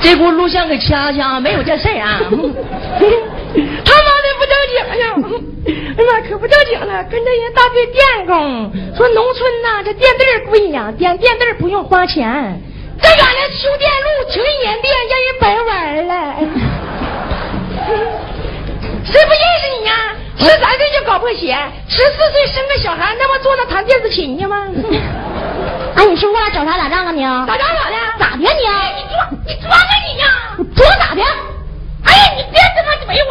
[0.00, 2.20] 这不录像给掐掐，没有这事儿啊。
[2.30, 4.92] 他妈的不正经呢！
[4.92, 12.60] 哎呀妈，可不正经了，跟着人大队电工说，农村呐，这电队儿不一样，点电队儿不用花钱。
[13.00, 16.12] 这俺那修电路停一年电，让人白玩了。
[19.04, 19.92] 谁不认识你呀、
[20.38, 21.56] 十三岁就搞破鞋，
[21.88, 24.66] 十四岁生个小孩，那不坐那弹电子琴去吗？
[25.96, 27.44] 哎，你是不是给我俩找茬打仗啊你啊？
[27.46, 27.96] 打仗咋的？
[28.18, 29.28] 咋的呀你啊？
[29.46, 30.26] 你装你装啊你呀！
[30.76, 31.22] 装咋的？
[32.04, 33.16] 哎呀，你别他妈怼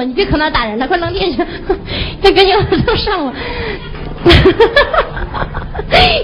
[0.00, 1.44] 吧，你别搁那打人了，快扔地下，
[2.22, 3.32] 再赶紧往这上我，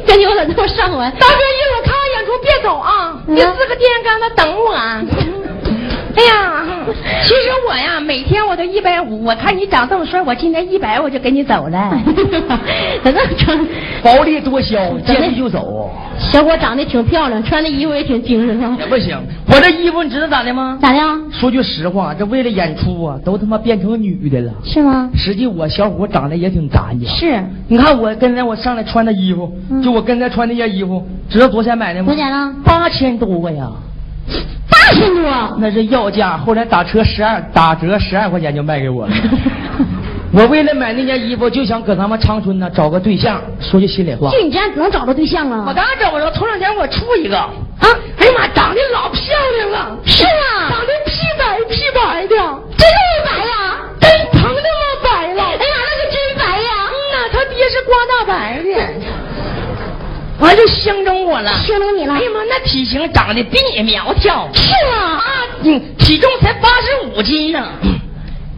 [0.07, 4.73] 赶紧往 这上我，大哥，一会儿看完演出别走啊，嗯你四个电线杆子等我。
[6.19, 6.65] 哎呀，
[7.25, 9.23] 其实我呀，每天我都一百五。
[9.23, 11.91] 我看你长这么帅，我今天一百我就跟你走了。
[13.05, 13.69] 咋那么成？
[14.03, 15.91] 薄利多销，见着就走。
[16.19, 18.87] 小伙长得挺漂亮，穿的衣服也挺精神啊也。
[18.87, 20.79] 不行，我这衣服你知道咋的吗？
[20.81, 20.99] 咋的？
[21.39, 24.53] 说句实话，这为了演出啊，都他妈变成女的了。
[24.65, 25.11] 是吗？
[25.15, 27.07] 实际我小伙长得也挺干净。
[27.09, 27.43] 是。
[27.69, 32.07] 你看我刚才我上来穿的衣服，嗯就我刚才穿那件衣服，知道多少钱买的吗？
[32.07, 32.55] 多少钱了？
[32.65, 33.71] 八千多个呀，
[34.71, 35.59] 八千多。
[35.59, 39.13] 那是要价，后来打车十二，打折十二块钱就卖给我了。
[40.33, 43.41] 我为了买那件衣服，就想搁咱们长春呢找个对象。
[43.61, 45.65] 说句心里话，就你这样能找着对象啊？
[45.67, 49.23] 我当然找着，头两天我处一个，啊，哎呀妈，长得老漂
[49.59, 51.13] 亮了，是啊长得屁
[51.47, 52.35] 白屁白的，
[52.77, 53.79] 真那么白呀？
[54.01, 55.43] 真疼那么白了。
[55.45, 56.69] 哎呀，那可真白呀！
[56.91, 58.71] 嗯呐，他爹是刮大白的，
[60.41, 61.53] 完就相中我了。
[61.65, 64.97] 相中你了哎呀妈，那体型长得比你苗条，是吗？
[65.19, 65.23] 啊，
[65.63, 67.65] 嗯，体重才八十五斤呢，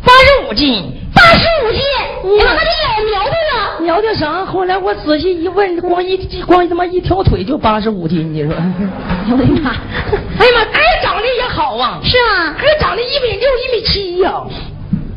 [0.03, 0.95] 八十五斤。
[1.15, 1.81] 八十五斤，
[2.23, 3.81] 哎呀，那这老苗条了。
[3.81, 4.45] 苗条啥？
[4.45, 8.53] 后来我仔细一问，光一光他妈一条腿就八十五斤，你说？
[9.31, 9.71] 我的妈！
[10.39, 11.08] 哎呀妈，个儿长得也
[11.59, 12.55] 好啊，是吗？
[12.55, 14.45] 个儿长得一米六一米七呀、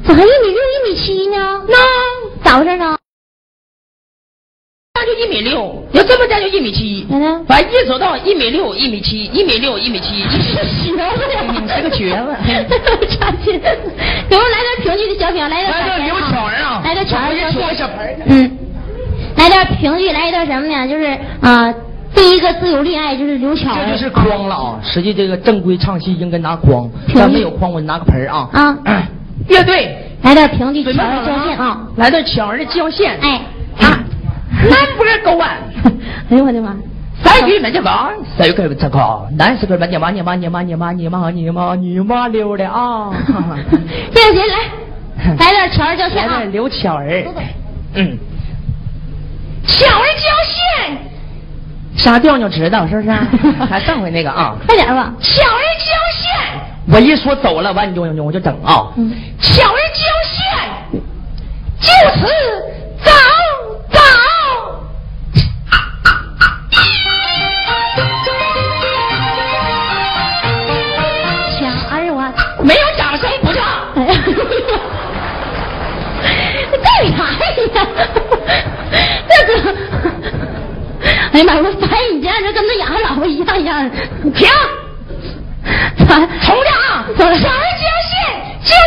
[0.03, 1.61] 咋还一米六一米七呢？
[1.67, 1.77] 那？
[2.43, 2.97] 咋回事呢？
[4.95, 7.05] 那就一米六，要这么站就一米七。
[7.11, 11.05] 咋的，反正一走到一米六一米七，一米六一米七，是学问
[11.47, 12.35] 嗯是个瘸子
[13.19, 13.61] 差劲。
[14.27, 18.17] 给我来点评剧的小品，来点来个刘巧儿啊，来点巧儿我给你小品取个小盆儿。
[18.25, 18.57] 嗯，
[19.37, 20.87] 来点评剧，来一段什么呢？
[20.87, 21.05] 就是
[21.41, 21.71] 啊、
[22.13, 24.79] 第一个自由恋爱就是刘巧儿这就是筐了啊！
[24.83, 28.49] 实际这个正规唱戏应该拿筐，评但没有筐，我拿个盆儿啊。
[28.53, 28.77] 啊，
[29.47, 31.87] 乐队来点评剧，准备好了巧儿交线啊！
[31.97, 33.41] 来段巧儿的交线，哎，
[33.79, 34.03] 啊，
[34.69, 35.57] 南波沟岸。
[36.29, 36.75] 哎呦我的妈！
[37.23, 43.11] 三句门家房，三句门家靠，南四个门家妈你妈你妈你妈你妈你妈你妈溜的啊！
[44.13, 45.35] 这个谁来？
[45.39, 46.33] 来点巧儿交线啊！
[46.33, 47.23] 来点刘巧儿
[47.93, 48.17] 嗯，
[49.65, 50.97] 巧儿交线，
[52.01, 53.09] 啥调你知道是不是？
[53.69, 55.13] 还上回那个啊，快点吧！
[55.19, 55.85] 巧儿交
[56.19, 56.31] 线，
[56.91, 60.99] 我一说走了，完你就我就整啊，嗯巧儿交线，
[61.79, 62.25] 就此
[63.03, 63.11] 走
[63.91, 63.99] 走。
[71.59, 71.59] 巧
[71.95, 72.17] 儿我。
[72.63, 73.63] 没有掌声不唱。
[73.95, 74.13] 哎呀，
[76.83, 77.23] 干啥
[77.75, 77.87] 呀？
[79.29, 79.51] 这个，
[81.33, 81.55] 哎呀妈！
[81.55, 83.89] 我发现你这样人跟那养老婆一样一样的。
[84.31, 84.47] 停，
[86.07, 86.27] 咱？
[86.41, 87.05] 重来啊！
[87.17, 87.63] 走了巧儿
[88.63, 88.77] 就是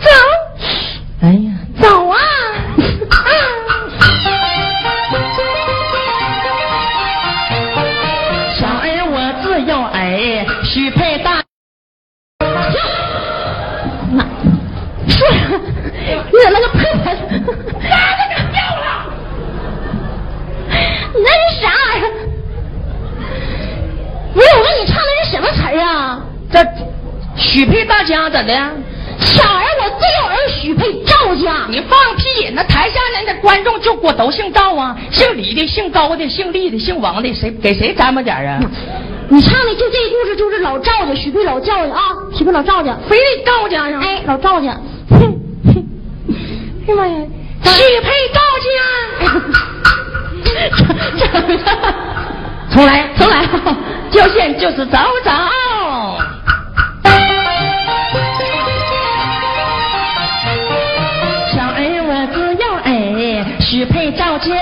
[0.00, 0.10] 走
[1.22, 2.16] 哎呀，走啊！
[8.58, 11.15] 小儿我自幼儿，许配
[28.36, 28.52] 怎的？
[29.18, 31.64] 巧儿我自幼儿许配赵家。
[31.70, 32.50] 你放屁！
[32.52, 38.60] 那台下那那观众就我都姓赵啊，姓李的、姓高的、姓厉的、姓王的，谁给谁沾巴点儿啊？
[39.30, 42.00] 你唱的就这故事就是老赵家，许配老赵家啊，
[42.36, 42.94] 许配老赵家。
[43.08, 43.98] 非得赵家呀？
[44.02, 44.78] 哎，老赵家。
[45.08, 45.18] 哼
[45.64, 45.82] 哼
[46.86, 47.14] 哎呀妈呀！
[47.62, 48.68] 许配赵家。
[52.70, 53.46] 重来，重来
[54.12, 55.30] 交线就是走走。
[63.68, 64.54] 许配赵家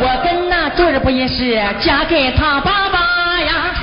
[0.00, 3.74] 我跟那就儿不认识嫁给他爸爸呀？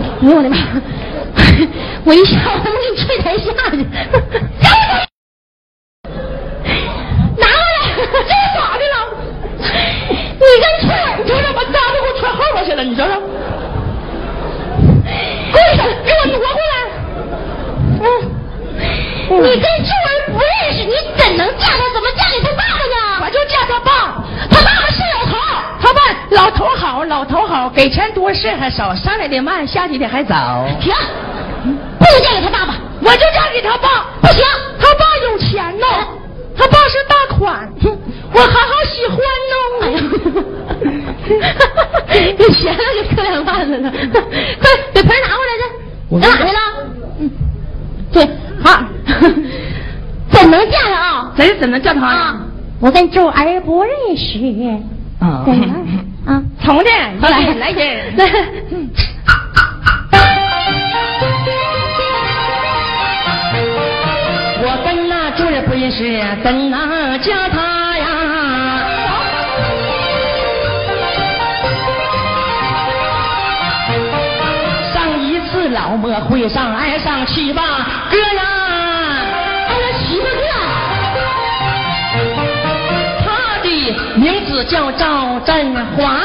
[0.00, 0.56] 哎呦我的妈
[2.04, 3.78] 我一下我他妈给你踹台下去。
[7.36, 8.94] 拿过来这是咋的了。
[9.58, 13.20] 你跟踹儿你瞅瞅把刀都给我踹后边去了你瞅瞅
[15.50, 16.74] 跪下给我挪过来。
[18.02, 18.29] 嗯。
[19.38, 21.78] 你跟周儿不认识，你怎能嫁他？
[21.94, 22.96] 怎么嫁给他爸爸呢？
[23.22, 25.38] 我就嫁他爸，他爸爸是老头，
[25.80, 30.66] 他爸老头好，老头好，给钱多，事还少，上来的慢，下去的还早。
[30.80, 30.92] 停，
[31.62, 34.06] 不能嫁给他爸爸，我就嫁给他爸。
[34.20, 34.44] 不行，
[34.80, 35.86] 他爸有钱呢，
[36.56, 37.72] 他爸是大款，
[38.32, 39.16] 我好好喜欢
[39.50, 39.54] 呢。
[39.82, 39.90] 哎
[41.36, 43.92] 呀， 有钱了就可两万了呢。
[43.92, 45.62] 快，把盆拿过来去，
[46.20, 46.58] 干哪去了？
[47.20, 47.30] 嗯，
[48.12, 48.28] 对，
[48.64, 48.82] 好。
[50.30, 51.32] 怎能嫁他啊？
[51.36, 52.40] 谁怎能嫁他啊？
[52.80, 54.38] 我跟周儿不认识。
[55.20, 55.74] 啊， 怎么
[56.26, 56.42] 啊？
[56.62, 56.90] 从的，
[57.28, 58.14] 来来人。
[64.62, 68.06] 我跟那周儿不认识，怎能嫁他呀？
[74.92, 77.62] 上一次老莫会上，爱上七八
[78.10, 78.59] 哥呀。
[84.60, 86.20] 名字叫赵振华。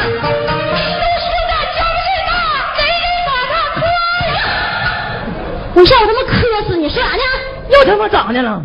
[5.74, 5.98] 都说！
[6.02, 6.90] 我他妈磕死你！
[6.90, 7.22] 说啥呢？
[7.70, 8.62] 又他妈咋的了？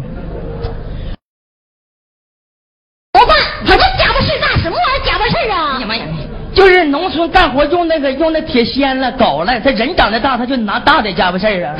[3.12, 5.04] 我办，他这假巴事干什么玩意儿？
[5.04, 5.76] 假巴事啊！
[5.76, 6.06] 哎呀妈呀！
[6.54, 11.76] 就是农村干活用那个用那铁锨了、镐了，他人长得大，他就拿大的假巴事啊。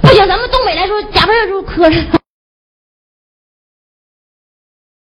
[0.00, 2.21] 不行，咱们东北来说，假巴事就磕碜。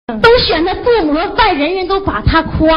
[0.07, 2.69] 都选他做模范，人人都把他夸；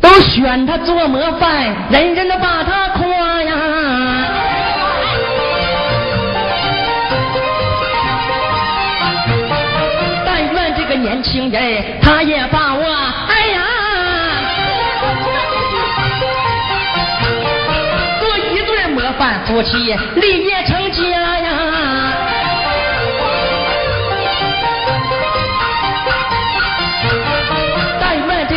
[0.00, 3.06] 都选他做模范，人人都把他夸
[3.44, 3.54] 呀。
[10.26, 12.84] 但愿这个年轻人，他也把我
[13.28, 13.62] 哎呀，
[18.18, 21.63] 做一对模范夫妻，立业成家呀。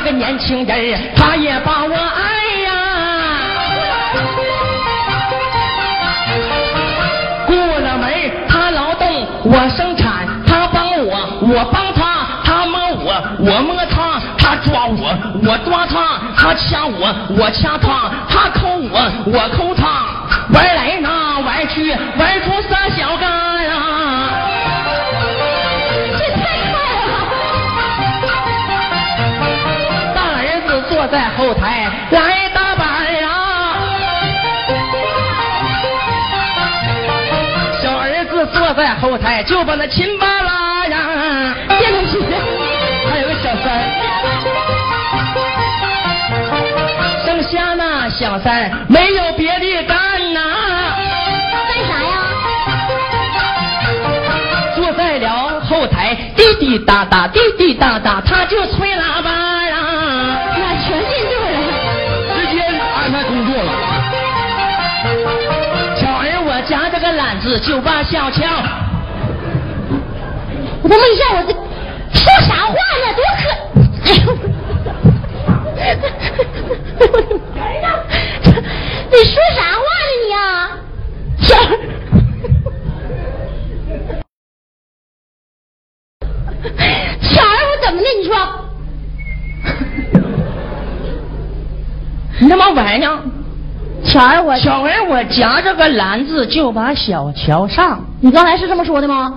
[0.07, 2.71] 个年轻人，他也把我爱呀。
[7.45, 15.13] 过了门，他劳动，我生产，他帮我，我帮他，他摸我，我摸他，他抓我，
[15.45, 20.05] 我抓他，他掐我，我掐他，他抠我，我抠他，
[20.53, 21.09] 玩来呢，
[21.45, 23.27] 玩去，玩出仨小嘎
[23.61, 23.96] 呀。
[31.07, 32.85] 坐在后台来打板
[33.23, 33.29] 啊，
[37.81, 42.19] 小儿子坐在后台就把那琴巴拉呀，别动气，
[43.09, 43.85] 还有个小三，
[47.25, 49.97] 剩下那小三没有别的干
[50.33, 50.41] 呐，
[51.69, 52.09] 干啥呀？
[54.75, 59.31] 坐在了后台滴滴答答滴滴答答，他就吹喇叭
[67.17, 67.23] 呀。
[67.23, 68.45] 夹着个篮子就把小乔，
[70.83, 71.51] 我他妈一下我这
[72.19, 73.05] 说啥话呢？
[73.15, 73.43] 多可！
[77.59, 77.85] 哎呦，
[79.09, 80.37] 你说啥话呢你啊？
[81.39, 81.49] 小
[87.21, 88.05] 小儿，我怎么的？
[88.17, 88.31] 你说？
[92.39, 93.05] 你他妈玩呢？
[94.03, 97.99] 巧儿，我巧儿，我夹着个篮子就把小桥上。
[98.21, 99.33] 你刚才是这么说的吗？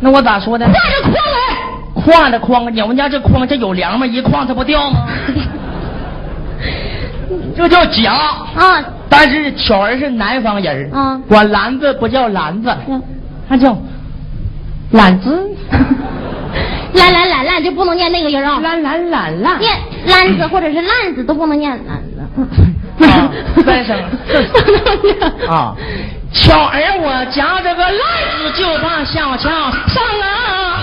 [0.00, 0.66] 那我咋说的？
[0.66, 0.78] 挎着
[1.10, 1.20] 筐来，
[2.02, 4.06] 挎着筐，你们家这筐这有梁吗？
[4.06, 5.06] 一挎它不掉吗？
[7.56, 8.84] 这叫夹啊！
[9.08, 12.72] 但是巧儿是南方人啊，管篮子不叫篮子，
[13.48, 13.76] 它叫
[14.92, 15.50] 篮子。
[16.94, 18.58] 懒懒懒懒就不能念那个音啊！
[18.60, 19.70] 懒懒懒懒，念
[20.06, 22.22] 篮子或者是烂子都不能念篮子。
[23.06, 23.30] 啊，
[23.64, 23.96] 三声
[25.48, 25.74] 啊！
[26.32, 27.98] 巧儿，我夹着个篮
[28.38, 30.80] 子就把小桥上啊！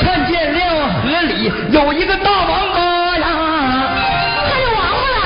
[0.00, 0.58] 看见了
[0.88, 3.26] 河里有一个大王八呀！
[4.46, 5.20] 看见王八了！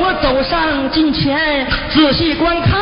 [0.00, 2.81] 我走上近前，仔细观看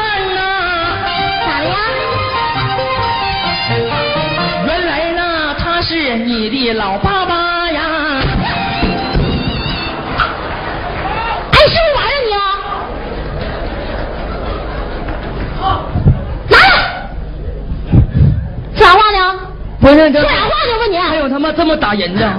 [5.90, 7.80] 是你的老爸爸呀！
[11.50, 12.38] 哎，是不是玩意儿你啊？
[16.48, 16.62] 拿来！
[18.72, 19.18] 说啥话呢？
[19.80, 20.78] 不是这说啥话呢？
[20.78, 20.96] 问你！
[20.96, 22.34] 还有他妈这么打人的？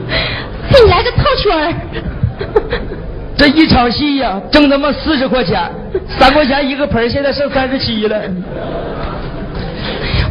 [0.72, 1.74] 给你来个套圈儿。
[3.36, 5.70] 这一场戏呀，挣他妈四十块钱，
[6.18, 8.18] 三块钱一个盆现在剩三十七了。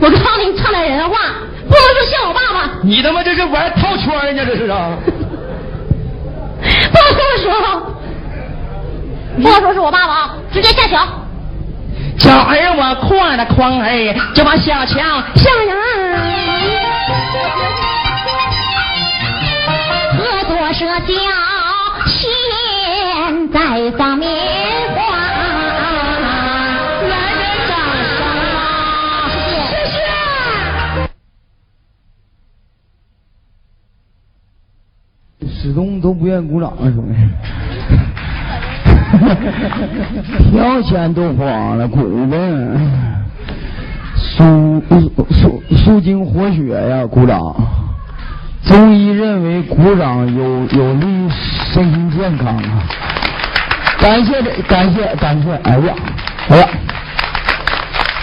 [0.02, 1.18] 我告诉你，唱点人话，
[1.74, 2.70] 不能说像我爸爸。
[2.84, 4.46] 你他妈这是玩套圈呢？
[4.46, 4.92] 这是啊？
[6.94, 7.52] 不能这么说，
[9.42, 11.08] 不能说是我爸爸啊，直接下桥。
[12.20, 15.00] 小儿我跨的筐儿，就把小桥
[15.36, 15.76] 向人
[20.18, 21.14] 合作社交，
[22.08, 24.32] 现在放棉
[35.74, 37.16] 始终都不愿意鼓掌啊，兄弟。
[40.52, 42.38] 票钱都花了，滚呗！
[44.16, 44.84] 舒
[45.32, 47.40] 舒舒筋活血呀，鼓掌。
[48.66, 51.30] 中医认为鼓掌有有利于
[51.74, 52.84] 身心健康啊。
[53.98, 55.96] 感谢感谢感谢，哎呀，
[56.50, 56.70] 哎呀，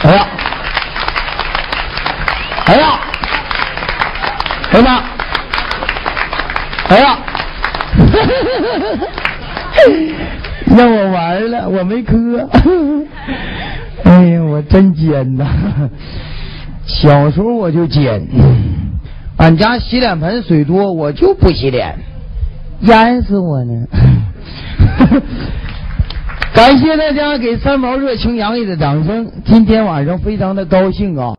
[0.05, 0.27] 哎呀，
[2.67, 3.01] 哎呀，
[4.71, 5.03] 哎呀，
[6.91, 7.19] 哎呀。
[10.77, 12.49] 让我玩了，我没磕。
[14.05, 15.47] 哎呀，我真尖呐！
[16.87, 18.27] 小时候我就尖。
[19.37, 21.99] 俺家洗脸盆水多，我就不洗脸，
[22.83, 23.87] 淹死我呢。
[26.53, 29.31] 感谢大家给三毛热情洋溢的掌声。
[29.45, 31.35] 今天晚上非常的高兴啊，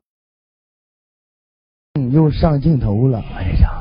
[2.11, 3.23] 又上镜头了。
[3.37, 3.80] 哎呀！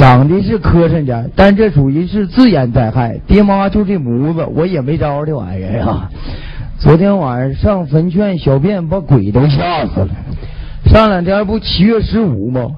[0.00, 3.20] 长得是磕碜点，但这属于是自然灾害。
[3.26, 6.08] 爹妈就这模子，我也没招这玩意儿啊。
[6.80, 10.08] 昨天晚上上坟劝小便，把鬼都吓死了。
[10.86, 12.68] 上两天不七月十五吗？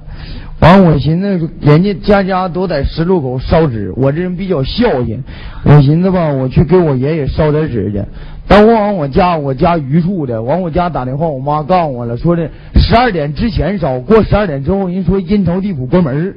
[0.59, 5.23] 完，我寻思人家家家都在十路口烧纸，我这人比较孝心，
[5.63, 8.03] 我寻思吧，我去给我爷爷烧点纸去。
[8.49, 16.35] 等我往我家，我家榆树的，往我家打电话，我妈告诉我了，说的十二点之前烧，过十二点之后，人说阴曹地府关门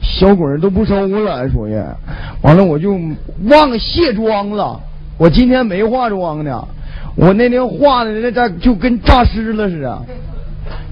[0.00, 1.74] 小鬼儿都不收了，属于。
[2.42, 2.98] 完了，我就
[3.44, 4.80] 忘卸妆了。
[5.16, 6.66] 我今天没化妆呢，
[7.16, 10.02] 我那天化的那这就跟诈尸了似的。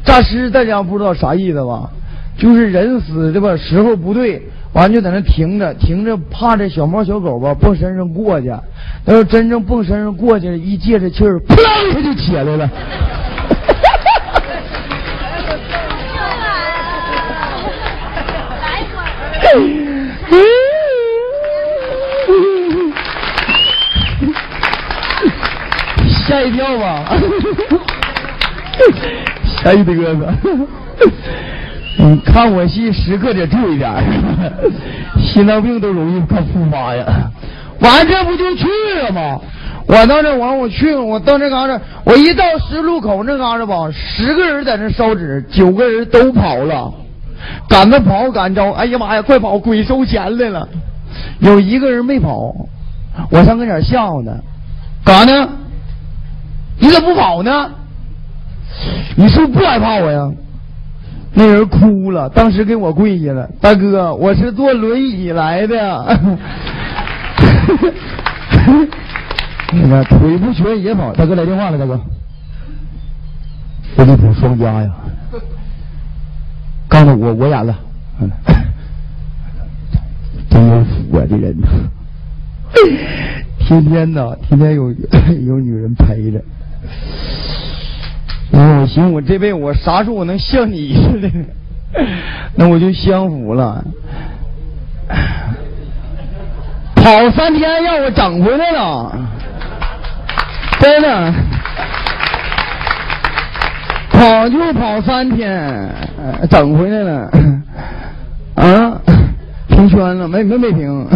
[0.04, 1.90] 诈尸大家不知道啥意思吧？
[2.36, 4.42] 就是人死的吧，时候不对，
[4.72, 8.52] 完就在那停着，停着怕这小猫小狗吧蹦身上过去。
[9.06, 12.68] 要真正蹦身上过去，一借着气儿，扑啦一下就起来了。
[26.26, 27.04] 吓一跳吧，
[29.62, 30.32] 吓一嘚瑟。
[31.98, 33.90] 你看我戏时刻得注意点，
[35.18, 37.06] 心脏病都容易犯复发呀。
[37.80, 38.66] 完这不就去
[39.02, 39.40] 了吗？
[39.88, 46.92] 我到这完我去，我到这嘎达，我一到十字路口那嘎达吧，十个人在那烧纸，九个人都跑了。
[47.68, 49.58] 赶着跑赶着，哎呀妈呀，快跑！
[49.58, 50.68] 鬼收钱来了。
[51.40, 52.54] 有一个人没跑，
[53.30, 54.32] 我上跟前吓唬他，
[55.04, 55.48] 干啥呢？
[56.78, 57.70] 你咋不跑呢？
[59.16, 60.30] 你是不是不害怕我呀？
[61.38, 66.18] 那人哭了，当时给我跪下了，大哥，我是坐轮椅来的。
[69.72, 72.00] 你看腿不瘸也跑，大哥来电话了，大哥，
[73.96, 74.90] 我得补双加呀。
[76.88, 77.74] 刚才我我演了，
[80.50, 81.24] 真有福啊！
[81.28, 81.56] 这人，
[83.58, 84.90] 天天呐，天天有
[85.46, 86.40] 有女人陪着。
[88.52, 91.30] 我寻我这辈子我啥时候我能像你似的？
[92.54, 93.84] 那我就享福了。
[96.94, 99.12] 跑三天让我整回来了，
[100.80, 101.34] 真的。
[104.26, 105.88] 跑就跑三天，
[106.50, 107.30] 整回来了，
[108.56, 109.00] 啊，
[109.68, 111.06] 平圈了，没没没平。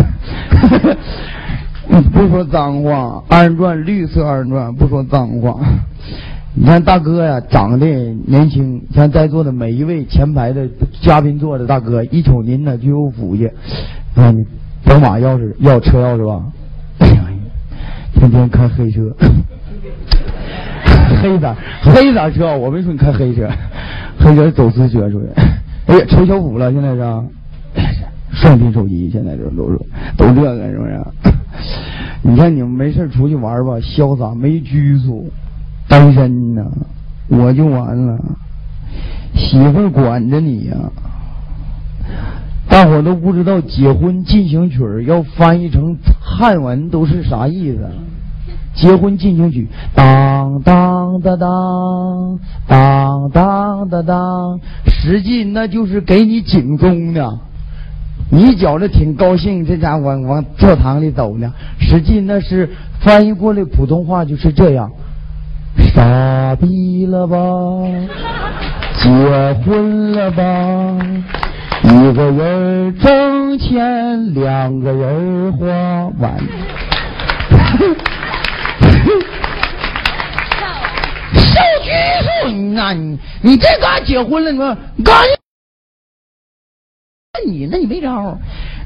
[2.12, 5.58] 不说脏话，二人转绿色二人转，不说脏话。
[6.54, 7.84] 你看大哥呀，长得
[8.28, 10.68] 年轻，像在座的每一位前排的
[11.02, 13.50] 嘉宾坐的大哥，一瞅您呢就有福气。
[14.14, 14.44] 啊，你
[14.84, 16.44] 宝马钥匙要车钥匙吧？
[16.98, 17.24] 哎呀，
[18.14, 19.00] 天天开黑车。
[21.20, 23.48] 黑色黑色车，我没说你开黑车，
[24.18, 25.26] 黑车走私车出去。
[25.86, 27.00] 哎呀，成小虎了，现在是
[28.32, 29.78] 双屏手机，现在这都是
[30.16, 31.00] 都这个是不是？
[32.22, 35.30] 你看你们没事出去玩吧，潇洒没拘束，
[35.88, 36.64] 单身呢，
[37.28, 38.18] 我就完了。
[39.34, 40.76] 媳妇管着你呀。
[42.68, 47.88] 大伙都不知道结婚进行曲要翻译成汉文都是啥意思。
[48.74, 57.40] 结婚进行曲，当当当当当当当当，实际那就是给你警钟呢。
[58.30, 61.52] 你觉着挺高兴，这家伙往往教堂里走呢。
[61.80, 64.90] 实际那是翻译过来普通话就是这样：
[65.92, 67.36] 傻逼了吧？
[68.98, 69.10] 结
[69.64, 70.42] 婚了吧？
[71.82, 75.66] 一个人挣钱，两个人花
[76.20, 76.36] 完。
[82.48, 85.14] 你那你你这嘎结婚了，你说刚
[87.46, 88.38] 你那你没招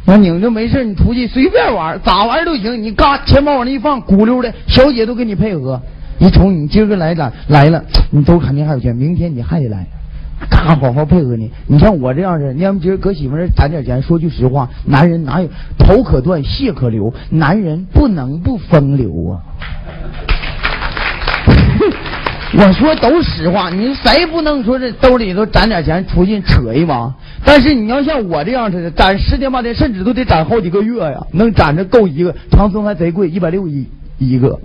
[0.07, 2.83] 那拧着没事你出去随便玩，咋玩都行。
[2.83, 5.81] 你嘎钱包往那一放，鼓溜的，小姐都跟你配合。
[6.19, 9.87] 一瞅你今儿个来了来了，你都肯定还有钱，明天你还得来。
[10.51, 11.51] 嘎，好好配合你。
[11.67, 15.49] 你像我这样的，你要今儿搁媳妇那攒点钱，说句实话，男人哪有
[15.79, 19.41] 头可断，血可流，男人不能不风流啊。
[22.57, 27.13] 我说都实话，你谁不能说这兜里头攒点钱出去扯一把？
[27.45, 32.35] 但是你要像我这样似的，攒十天八天，甚至都得攒好几个月呀，能攒着够一个。
[32.51, 33.89] 长春还贼贵，一百六一
[34.19, 34.59] 一个。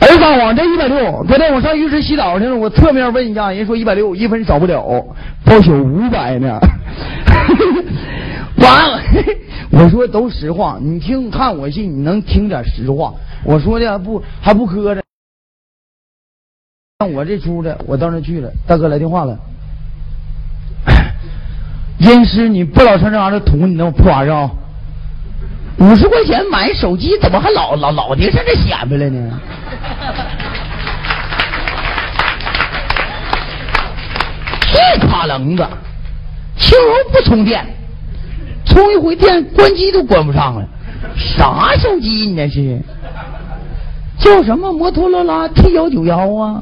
[0.00, 1.24] 哎，撒谎，这一百六。
[1.28, 4.82] 昨天我上浴室洗澡去了，我侧面问一下，人说一百六，一分少不了，
[5.44, 6.58] 报销五百呢。
[8.58, 9.00] 完了，
[9.70, 13.14] 我说都实话，你听看我信，你能听点实话。
[13.46, 15.00] 我说的还不还不磕碜。
[16.98, 19.38] 像我这出的，我到那去了，大哥来电话了。
[21.98, 24.50] 阴师，你不老上这玩意儿捅你那破玩意儿啊？
[25.78, 29.40] 五十块钱买手机，怎么还老老老的上这显摆了呢？
[34.72, 35.64] 这卡楞子，
[36.56, 37.64] 轻柔不充电，
[38.64, 40.66] 充一回电关机都关不上了。
[41.16, 42.80] 啥手机你那是？
[44.26, 46.60] 叫什么摩托罗拉 T 幺九幺啊？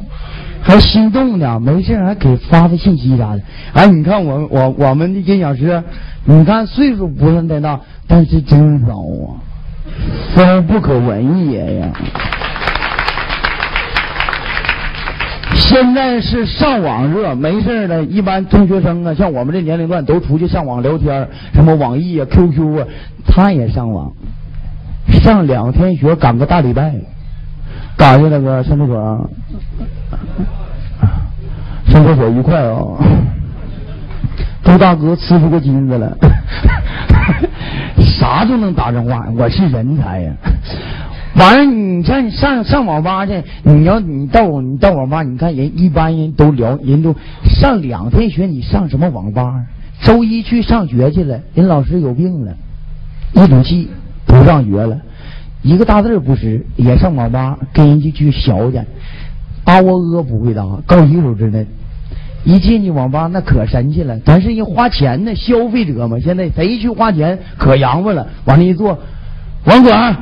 [0.62, 1.58] 还心动呢？
[1.58, 3.40] 没事还给发发信息啥的。
[3.72, 5.82] 哎，你看我我我们的音响师，
[6.26, 9.40] 你看岁数不算太大，但是真骚啊，
[10.34, 11.88] 骚不可闻也呀。
[15.54, 22.86] 现在是上网热，没事的，一般中学生啊，像我们这年龄段都出去上网聊天，什么网易啊、QQ 啊，
[23.26, 24.12] 他也上网，
[25.22, 26.94] 上两天学，赶个大礼拜。
[27.96, 29.30] 干啥去那个上厕所？
[31.86, 32.80] 上厕所愉快啊！
[34.64, 36.16] 祝大哥吃出个金子了，
[38.00, 40.32] 啥都能打上话，我是人才呀！
[41.36, 47.14] 完了，你像你上上网吧去，你要你到你到网吧，你看人一般人都聊，人都
[47.44, 49.62] 上两天学，你上什么网吧？
[50.00, 52.56] 周一去上学去了，人老师有病了，
[53.34, 53.90] 一赌气
[54.26, 54.98] 不上学了。
[55.64, 58.78] 一个大字不识，也上网吧跟人家去学去。
[59.64, 61.66] 啊喔呃不会打，高一手之内。
[62.44, 66.18] 一进去网吧那可神气了，咱是人花钱呢，消费者嘛。
[66.22, 68.28] 现在谁去花钱可洋巴了。
[68.44, 68.98] 往那一坐，
[69.64, 70.14] 网管，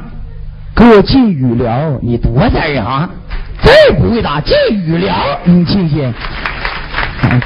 [0.76, 3.11] 给我进语聊，你多大啊？
[3.61, 5.12] 这不会打，进语聊，
[5.45, 6.14] 你信不信？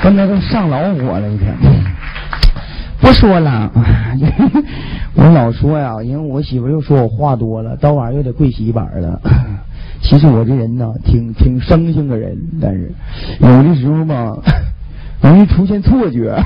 [0.02, 1.54] 刚才都上老火了，一天。
[3.06, 3.70] 不说了，
[5.14, 9.20] 我老说呀，因为我媳妇又说我话多了，到晚上又得跪洗板了。
[10.02, 12.90] 其实我这人呢，挺挺生性的人，但是
[13.38, 14.36] 有的时候吧，
[15.22, 16.34] 容易出现错觉。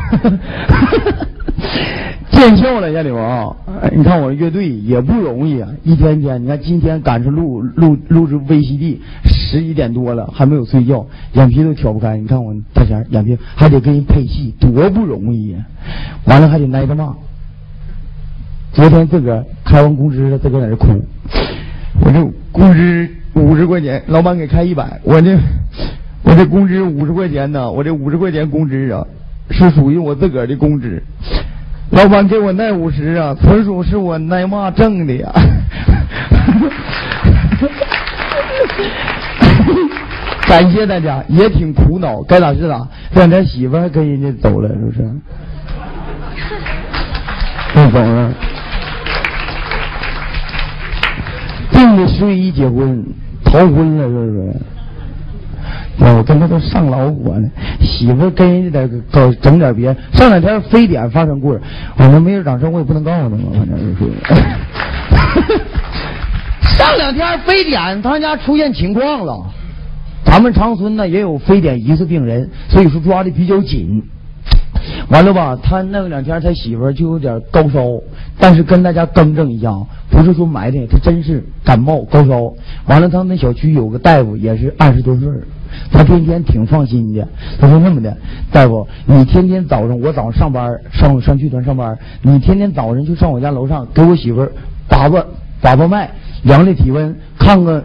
[2.31, 3.55] 见笑了，家里王，
[3.95, 12.17] 你看我乐队也不容易啊，一天天，你看今天赶着录录录制 VCD，十一点多了还没有睡觉，眼皮都挑不开。
[12.17, 15.59] 你看我大仙眼皮还得跟人配戏，多不容易呀！
[16.25, 17.15] 完了还得挨着骂。
[18.73, 20.87] 昨天自个儿开完工资了，自个儿在这哭。
[22.03, 25.37] 我这工资五十块钱，老板给开一百，我这
[26.23, 29.07] 我这工资五十块钱呢，我这五十块钱工资啊，
[29.51, 31.03] 是属于我自个儿的工资。
[31.91, 35.33] 老板给我那五十啊，纯属是我挨骂挣的呀。
[40.47, 42.87] 感谢大家，也挺苦恼，该咋是咋。
[43.13, 45.03] 这两天媳妇还跟人家走了，是不是？
[47.77, 48.33] 又 走了。
[51.73, 53.05] 订的十一结婚，
[53.45, 54.55] 逃婚了，是不是？
[55.99, 57.49] 我跟他都上老火呢，
[57.81, 59.95] 媳妇跟人家得搞整点别。
[60.13, 61.61] 上两天非典发生故事，
[61.97, 64.11] 我说没人掌声，我也不能告诉他嘛，反正就是。
[66.79, 69.45] 上两天非典，他家出现情况了，
[70.25, 74.03] 咱们长春呢也有非典疑似病人，所以说抓的比较紧。
[75.11, 77.81] 完了吧，他那两天他媳妇就有点高烧，
[78.39, 79.71] 但是跟大家更正一下，
[80.09, 82.55] 不是说埋汰，他真是感冒高烧。
[82.87, 85.43] 完了，他们小区有个大夫也是二十多岁儿，
[85.91, 87.27] 他天天挺放心的。
[87.61, 88.17] 他说那么的，
[88.53, 94.53] 大夫，你天天早上我早上上班上上剧团上班，你天天早上就上我家楼上给我媳妇儿
[94.89, 95.25] 把把
[95.61, 96.11] 把把脉，
[96.43, 97.83] 量量体温，看看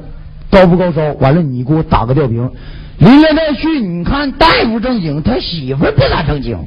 [0.49, 1.01] 高不高烧。
[1.19, 2.49] 完了，你给我打个吊瓶。
[2.97, 6.57] 临来再去，你看大夫正经，他媳妇不咋正经。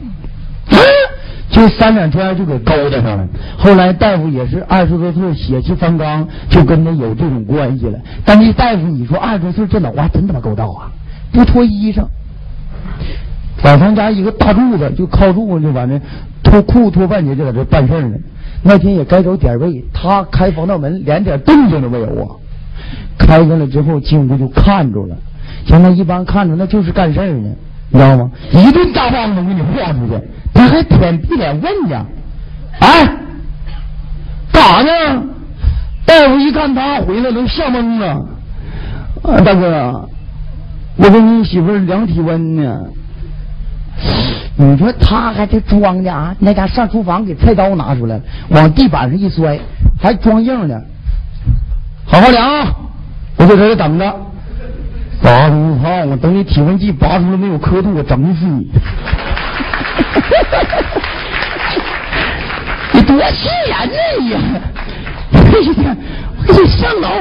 [1.50, 3.26] 就三两天就给勾搭上了。
[3.56, 7.98] 后来大夫也是二十多岁，血气方刚，就跟他有这种关系了。
[8.22, 10.92] 但这大夫，你说二十多岁这脑瓜真他妈够道啊！
[11.32, 12.06] 不脱衣裳，
[13.62, 16.00] 老唐家一个大柱子就靠住就完了，
[16.42, 18.16] 脱裤脱半截就在这办事呢。
[18.62, 22.34] 那天也该着点位，他开防盗门连点动静都没有啊！
[23.18, 25.16] 开开了之后，进屋就看着了。
[25.66, 27.50] 现在一般看着那就是干事呢，
[27.90, 28.30] 你知道吗？
[28.50, 30.20] 一顿大棒子给你晃出去。
[30.54, 32.04] 他还舔屁脸问呢，
[32.80, 33.06] 哎，
[34.52, 35.22] 干啥呢？
[36.04, 38.26] 大夫一看他回来，都吓懵了。
[39.22, 40.08] 啊，大哥，
[40.99, 42.80] 我给你媳妇量体温呢。
[44.57, 46.34] 你说他还这装的啊？
[46.40, 48.20] 那家上厨房给菜刀拿出来，
[48.51, 49.59] 往地板上一摔，
[50.01, 50.74] 还装硬呢。
[52.05, 52.66] 好好量，
[53.36, 54.14] 我在这里等着。
[55.22, 58.68] 拔出号，我等你体温计拔出来没有刻度，我整死你。
[62.92, 64.32] 你多气人呢你！
[65.38, 65.42] 哎
[65.84, 65.96] 呀，
[66.46, 67.20] 我这上老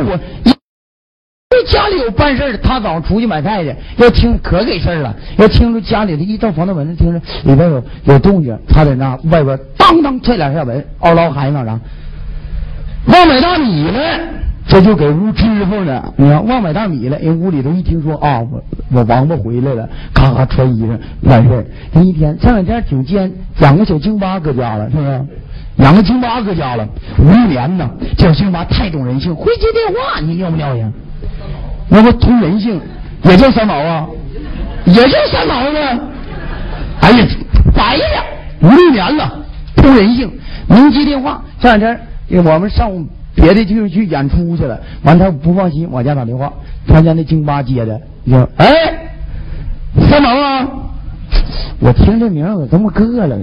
[1.61, 1.67] 火！
[1.67, 5.15] 家里有办事的，他早上出去买菜去，要听可给事了。
[5.37, 11.79] 要听着家里的一到防盗门，听着里边有有动静，他在那外边当当踹两下门，嗷嗷喊那啥，
[13.07, 14.19] 忘买大米了。
[14.69, 22.01] 这就给屋支付呢，你看忘买大米了，人屋里头一听说啊，我我王八回来了，咔咔穿衣裳完事儿。
[22.01, 25.25] 一天这两天挺尖，养个小京巴搁家了，是不是？
[25.77, 26.85] 养个京巴搁家了，
[27.17, 30.91] 五六年呢，这小京巴太懂人性，会接电话，你尿不尿性？
[31.89, 32.81] 那不通人性，
[33.23, 34.07] 也叫三毛啊，
[34.85, 35.79] 也叫三毛呢。
[37.01, 37.25] 哎呀，
[37.73, 38.25] 白了，
[38.61, 39.31] 五六年了，
[39.75, 40.31] 通人性，
[40.67, 41.41] 您接电话。
[41.59, 41.99] 这两天
[42.43, 42.91] 我们上。
[43.39, 46.51] 别的地方去演出去了，完他不放心，往家打电话，
[46.87, 48.65] 他家那京巴接的，你说，哎，
[50.09, 50.67] 三毛啊，
[51.79, 53.37] 我听这名儿我这么膈了，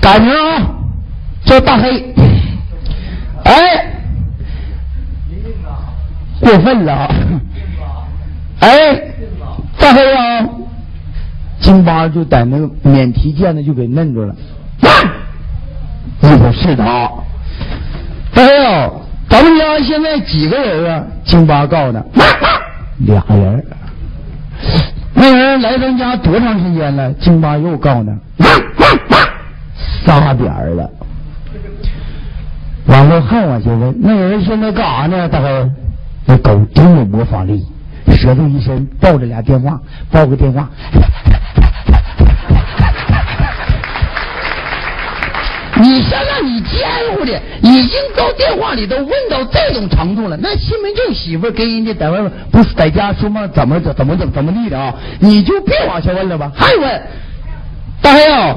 [0.00, 0.74] 改名啊，
[1.44, 2.12] 叫大黑，
[3.44, 3.92] 哎，
[6.44, 7.10] 过分了，
[8.60, 8.94] 哎，
[9.78, 10.46] 大黑啊。
[11.60, 14.34] 京巴就在那个免提键的就给摁住了，
[16.20, 17.10] 你说是他？
[18.34, 21.02] 哎呦，咱们家现在几个人啊？
[21.24, 22.04] 京巴告诉他，
[22.98, 23.64] 俩人。
[25.14, 27.10] 那人来咱家多长时间了？
[27.14, 28.12] 京巴又告诉他，
[30.04, 30.90] 仨点了。
[32.86, 35.26] 完了还往下问，那人现在干啥呢？
[35.30, 35.70] 大哥，
[36.26, 37.66] 那狗真有模仿力，
[38.16, 40.68] 舌头一伸，抱着俩电话，抱个电话。
[45.76, 50.36] 你想想，你奸乎的，已经到电话里头问到这种程度了。
[50.36, 54.94] 那西门庆媳妇跟人家在外面不是在家说嘛，怎么怎怎么怎么怎么地的啊？
[55.18, 56.50] 你就别往下问了吧。
[56.54, 57.02] 还问，
[58.00, 58.56] 大黑啊，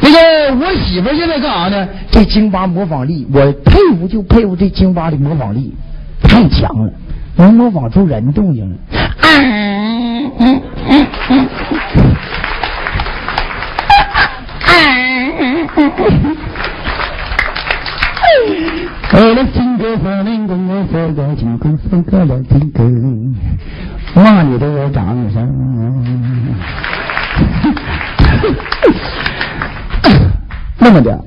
[0.00, 1.88] 那个我媳妇现在干啥呢？
[2.10, 5.74] 这京巴模仿力，我佩服就佩服这京巴的模仿力，
[6.32, 6.90] 太强了，
[7.36, 8.76] 能模仿出人动静来。
[19.14, 22.82] 我的情歌和林宫，我说的情歌，分开了情歌，
[24.14, 25.46] 骂你的掌声。
[30.80, 31.22] 那么的，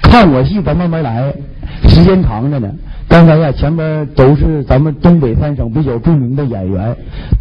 [0.00, 1.30] 看我戏咱慢慢来，
[1.86, 2.66] 时间长着呢。
[3.08, 6.94] 刚才呀，前边都是咱们东北三省比较著名的演员，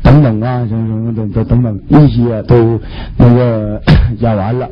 [0.03, 2.79] 等等啊，什么什么等等等等，一些都
[3.17, 3.81] 那个
[4.19, 4.69] 演完了。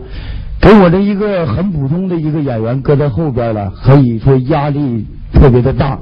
[0.61, 5.99] 给我的一个很普通的一个演员搁在后边了，可以说压力特别的大。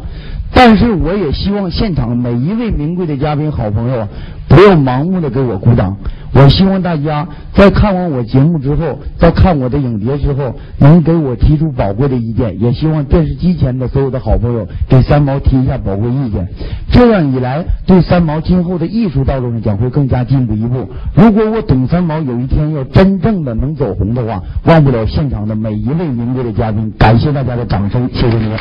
[0.53, 4.07] 但是我也希望现场每一位名贵的嘉宾、好朋友，
[4.47, 5.95] 不要盲目的给我鼓掌。
[6.33, 12.57] 我希望大家在看完我节目之后，在看我的影碟之后，能给我提出宝贵的意见。
[12.61, 16.47] 也希望电视机前的所有的好朋友给三毛提一下宝贵意见。
[16.89, 20.89] 这样一来，对三毛今后的艺术道路上将会更加进步一步。
[21.15, 26.93] 如果我董三毛有一天要真正的能走红的话，忘不了现场的每一位名贵的嘉宾。
[26.97, 28.57] 感谢大家的掌声，谢谢你们。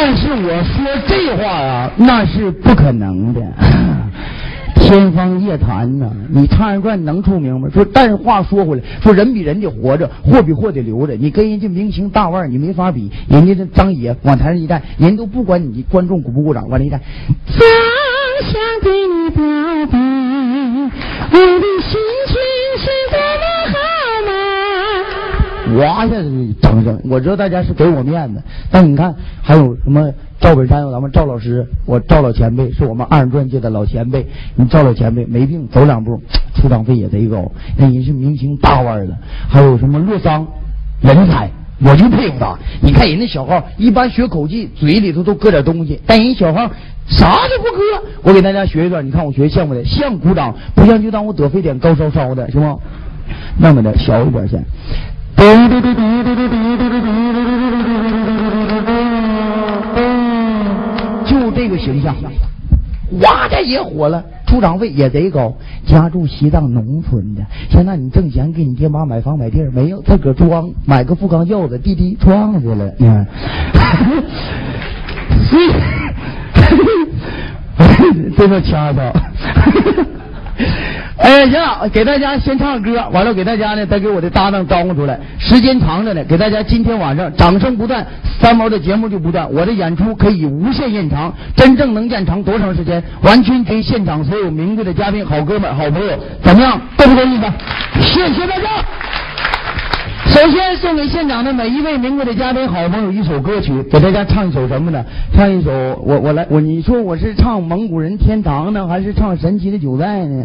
[0.00, 3.40] 但是我说这话啊，那是不可能的。
[4.78, 6.08] 天方夜谭呐！
[6.30, 7.68] 你唱二段能出名吗？
[7.74, 11.14] 说，但是话说回来，说人比人家活着，货比货得留着。
[11.14, 13.10] 你跟人家明星大腕你没法比。
[13.28, 17.00] 人家这张爷往台上一站，人都不管你观众鼓不鼓掌，往那一站，
[17.58, 19.42] 想给你表
[19.90, 19.98] 白，
[21.32, 21.98] 我的心
[25.76, 30.12] 哇一下子掌声，我知道大家是给我面子，但你看还有什么？
[30.40, 34.24] 赵本山有咱们赵老师，我赵老前辈是我们二人转界的老前辈。
[34.54, 36.22] 你赵老前辈没病，走两步
[36.54, 39.16] 出场费也贼高，那人是明星大腕了。
[39.48, 40.46] 还有什么洛桑，
[41.00, 41.50] 人才，
[41.84, 42.56] 我就佩服他。
[42.80, 46.70] 你看人家小号，一般学口技，嘴里头都搁点东西，但人小号
[47.08, 47.80] 啥都不搁。
[48.22, 52.76] 我给大家学一段，你看我学像不的，像鼓掌，不像就当我得非典高烧烧的，是吗？
[53.58, 54.64] 那么的小一点先。
[61.24, 62.14] 就这个形象，
[63.20, 65.54] 哇，这也火了，出场费也贼高。
[65.86, 70.02] 家住西藏农村的，现在你挣钱给你爹妈买房买地儿没有？
[70.02, 72.92] 自个儿装，买个富康轿子，滴滴撞去了。
[72.98, 73.26] 你看，
[78.36, 79.14] 这个掐的。
[81.18, 85.18] 哎，行，给大家先唱歌，完了给大家呢，再给我的搭档招呼出来。
[85.38, 88.06] 时间长着呢，给大家今天晚上掌声不断，
[88.40, 93.02] 三毛的节目就不断，我的演出可以无限延长，真正能延长多长时间？
[93.22, 96.80] 完全给现场所有名贵的嘉宾、好哥们、好朋友，怎么样？
[96.96, 97.42] 够不够意思？
[98.00, 98.68] 谢谢大家。
[100.26, 105.04] 首先送给现场的每一位名贵的嘉宾、好朋友一首歌曲，给大家唱一首什么呢？
[105.34, 105.72] 唱一首
[106.04, 110.44] 我我来我你说我是唱蒙古人天堂呢，还是唱神奇的九寨呢？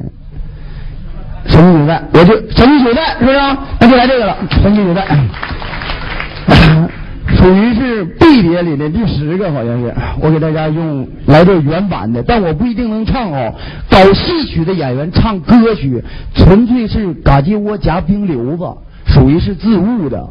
[1.46, 3.38] 神奇九代，我就神奇九代是不是？
[3.80, 5.06] 那就来这个了，神奇九代，
[7.38, 9.94] 属于是 B 碟里的第十个，好像是。
[10.22, 13.54] 我给大家用来这原版的，但我不一定能唱哦。
[13.90, 16.02] 搞戏曲的演员唱歌曲，
[16.34, 18.64] 纯粹是嘎叽窝夹冰溜子，
[19.06, 20.26] 属于是自悟的，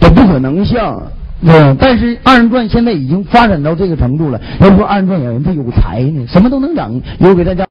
[0.00, 1.00] 这不可能像。
[1.42, 4.40] 嗯，但是二人转现在已经发展到这个程度了。
[4.60, 7.00] 要说二人转演员他有才呢，什么都能整。
[7.18, 7.64] 有给大家。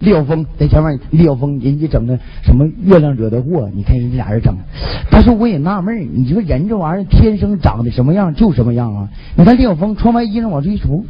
[0.00, 3.70] 李晓峰在前面，李晓峰人家整的什么月亮惹的祸？
[3.74, 4.54] 你看人家俩人整，
[5.10, 9.08] 他说我也纳闷你说人这玩意儿天生长得什么样就什么样啊？
[9.36, 11.02] 你看李晓峰穿完衣裳往这一杵，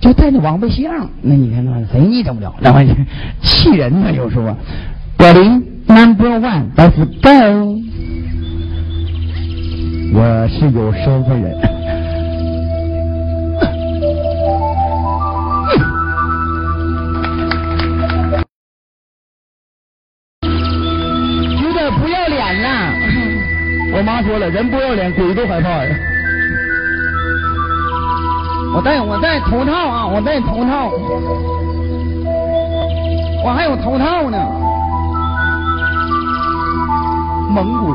[0.00, 2.54] 就带那王八相，那你看那谁你整不了？
[2.60, 2.94] 那玩意
[3.42, 4.54] 气人呢，有时候。
[5.16, 7.82] 表林 number one，let's go。
[10.14, 11.77] 我是有身份人。
[23.98, 25.90] 我妈说了，人不要脸，鬼都害怕呀。
[28.72, 30.88] 我戴我戴头套啊，我戴头套，
[33.44, 34.38] 我还有头套呢。
[37.50, 37.92] 蒙古。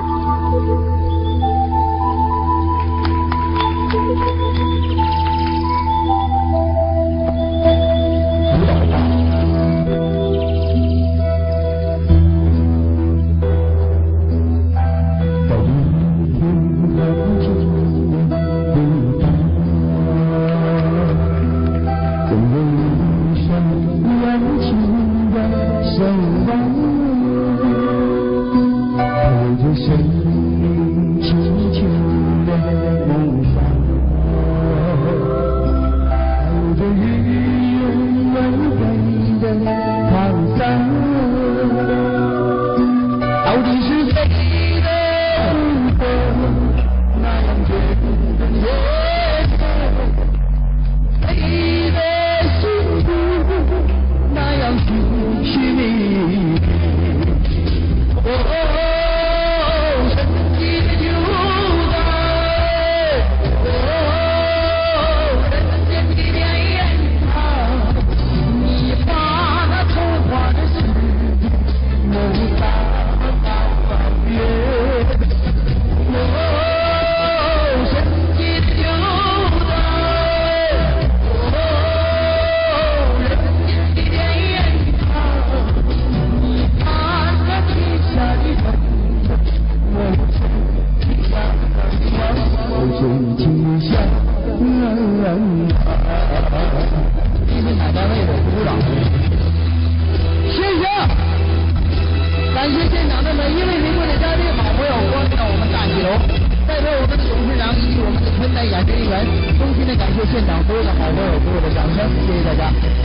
[109.14, 109.24] 来
[109.60, 113.03] 衷心的感谢现场所有的好朋友给我的掌声谢谢大家。